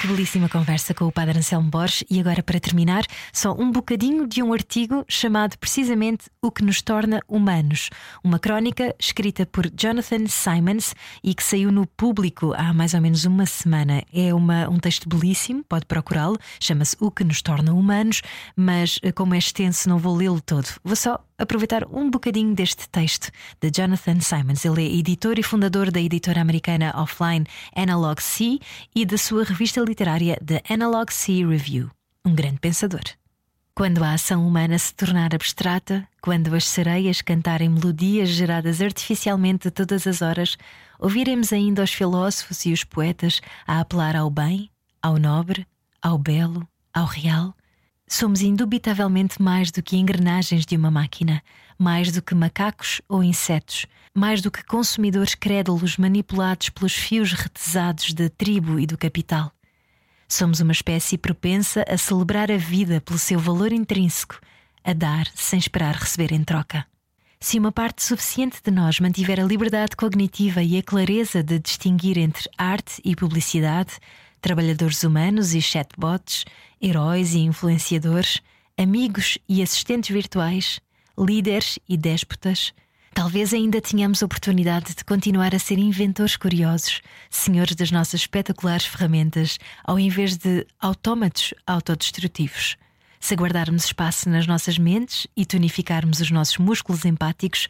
Que 0.03 0.07
belíssima 0.07 0.49
conversa 0.49 0.93
com 0.93 1.05
o 1.05 1.11
Padre 1.13 1.37
Anselmo 1.37 1.69
Borges. 1.69 2.03
E 2.09 2.19
agora, 2.19 2.43
para 2.43 2.59
terminar, 2.59 3.05
só 3.31 3.53
um 3.53 3.71
bocadinho 3.71 4.27
de 4.27 4.43
um 4.43 4.51
artigo 4.51 5.05
chamado 5.07 5.57
precisamente 5.57 6.29
O 6.41 6.51
que 6.51 6.61
nos 6.61 6.81
torna 6.81 7.21
humanos. 7.25 7.89
Uma 8.21 8.37
crónica 8.37 8.93
escrita 8.99 9.45
por 9.45 9.71
Jonathan 9.73 10.27
Simons 10.27 10.93
e 11.23 11.33
que 11.33 11.41
saiu 11.41 11.71
no 11.71 11.87
público 11.87 12.53
há 12.57 12.73
mais 12.73 12.93
ou 12.93 12.99
menos 12.99 13.23
uma 13.23 13.45
semana. 13.45 14.03
É 14.13 14.33
uma, 14.33 14.69
um 14.69 14.77
texto 14.77 15.07
belíssimo, 15.07 15.63
pode 15.63 15.85
procurá-lo. 15.85 16.37
Chama-se 16.59 16.97
O 16.99 17.09
que 17.09 17.23
nos 17.23 17.41
torna 17.41 17.73
humanos, 17.73 18.21
mas 18.57 18.99
eh, 19.03 19.13
como 19.13 19.35
é 19.35 19.37
extenso, 19.37 19.87
não 19.87 19.97
vou 19.97 20.17
lê-lo 20.17 20.41
todo. 20.41 20.67
Vou 20.83 20.97
só 20.97 21.17
aproveitar 21.43 21.85
um 21.91 22.09
bocadinho 22.09 22.55
deste 22.55 22.89
texto 22.89 23.29
de 23.61 23.69
Jonathan 23.69 24.19
Simons. 24.19 24.65
Ele 24.65 24.81
é 24.81 24.95
editor 24.95 25.37
e 25.37 25.43
fundador 25.43 25.91
da 25.91 25.99
editora 25.99 26.41
americana 26.41 26.93
offline 26.95 27.45
Analog 27.75 28.21
C 28.21 28.59
e 28.95 29.05
da 29.05 29.17
sua 29.17 29.43
revista 29.43 29.81
literária 29.81 30.37
The 30.45 30.61
Analog 30.69 31.11
C 31.13 31.45
Review. 31.45 31.89
Um 32.25 32.33
grande 32.33 32.59
pensador. 32.59 33.03
Quando 33.75 34.03
a 34.03 34.13
ação 34.13 34.47
humana 34.47 34.77
se 34.77 34.93
tornar 34.93 35.33
abstrata, 35.33 36.07
quando 36.21 36.53
as 36.55 36.65
sereias 36.65 37.21
cantarem 37.21 37.69
melodias 37.69 38.29
geradas 38.29 38.81
artificialmente 38.81 39.71
todas 39.71 40.05
as 40.05 40.21
horas, 40.21 40.57
ouviremos 40.99 41.51
ainda 41.51 41.83
os 41.83 41.91
filósofos 41.91 42.65
e 42.65 42.71
os 42.71 42.83
poetas 42.83 43.41
a 43.65 43.79
apelar 43.79 44.15
ao 44.15 44.29
bem, 44.29 44.69
ao 45.01 45.17
nobre, 45.17 45.65
ao 46.01 46.17
belo, 46.17 46.67
ao 46.93 47.05
real 47.05 47.55
Somos 48.07 48.41
indubitavelmente 48.41 49.41
mais 49.41 49.71
do 49.71 49.81
que 49.81 49.97
engrenagens 49.97 50.65
de 50.65 50.75
uma 50.75 50.91
máquina, 50.91 51.41
mais 51.77 52.11
do 52.11 52.21
que 52.21 52.35
macacos 52.35 53.01
ou 53.07 53.23
insetos, 53.23 53.85
mais 54.15 54.41
do 54.41 54.51
que 54.51 54.63
consumidores 54.63 55.35
crédulos 55.35 55.97
manipulados 55.97 56.69
pelos 56.69 56.93
fios 56.93 57.33
retesados 57.33 58.13
da 58.13 58.29
tribo 58.29 58.79
e 58.79 58.85
do 58.85 58.97
capital. 58.97 59.51
Somos 60.27 60.59
uma 60.59 60.71
espécie 60.71 61.17
propensa 61.17 61.83
a 61.87 61.97
celebrar 61.97 62.51
a 62.51 62.57
vida 62.57 63.01
pelo 63.01 63.19
seu 63.19 63.39
valor 63.39 63.71
intrínseco, 63.71 64.39
a 64.83 64.93
dar 64.93 65.27
sem 65.35 65.59
esperar 65.59 65.95
receber 65.95 66.31
em 66.31 66.43
troca. 66.43 66.85
Se 67.39 67.59
uma 67.59 67.73
parte 67.73 68.01
suficiente 68.01 68.61
de 68.63 68.71
nós 68.71 68.99
mantiver 69.01 69.39
a 69.39 69.43
liberdade 69.43 69.97
cognitiva 69.97 70.63
e 70.63 70.77
a 70.77 70.81
clareza 70.81 71.43
de 71.43 71.59
distinguir 71.59 72.17
entre 72.17 72.49
arte 72.57 73.01
e 73.03 73.15
publicidade, 73.15 73.97
trabalhadores 74.43 75.01
humanos 75.03 75.55
e 75.55 75.61
chatbots, 75.61 76.43
heróis 76.81 77.33
e 77.33 77.39
influenciadores, 77.39 78.41
amigos 78.77 79.37
e 79.47 79.63
assistentes 79.63 80.09
virtuais, 80.09 80.81
líderes 81.17 81.79
e 81.87 81.95
déspotas. 81.95 82.73
Talvez 83.13 83.53
ainda 83.53 83.79
tenhamos 83.79 84.21
oportunidade 84.21 84.93
de 84.95 85.05
continuar 85.05 85.55
a 85.55 85.59
ser 85.59 85.79
inventores 85.79 86.35
curiosos, 86.35 87.01
senhores 87.29 87.73
das 87.73 87.89
nossas 87.89 88.21
espetaculares 88.21 88.85
ferramentas, 88.85 89.57
ao 89.81 89.97
invés 89.97 90.35
de 90.35 90.67
autómatos 90.77 91.53
autodestrutivos. 91.65 92.75
Se 93.21 93.35
guardarmos 93.35 93.85
espaço 93.85 94.29
nas 94.29 94.45
nossas 94.45 94.77
mentes 94.77 95.25
e 95.37 95.45
tonificarmos 95.45 96.19
os 96.19 96.29
nossos 96.29 96.57
músculos 96.57 97.05
empáticos, 97.05 97.69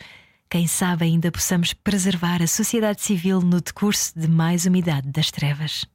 quem 0.49 0.65
sabe 0.65 1.05
ainda 1.05 1.31
possamos 1.31 1.71
preservar 1.71 2.41
a 2.41 2.47
sociedade 2.47 3.03
civil 3.03 3.41
no 3.41 3.61
decurso 3.61 4.17
de 4.19 4.27
mais 4.27 4.65
umidade 4.65 5.07
das 5.11 5.29
trevas. 5.29 5.85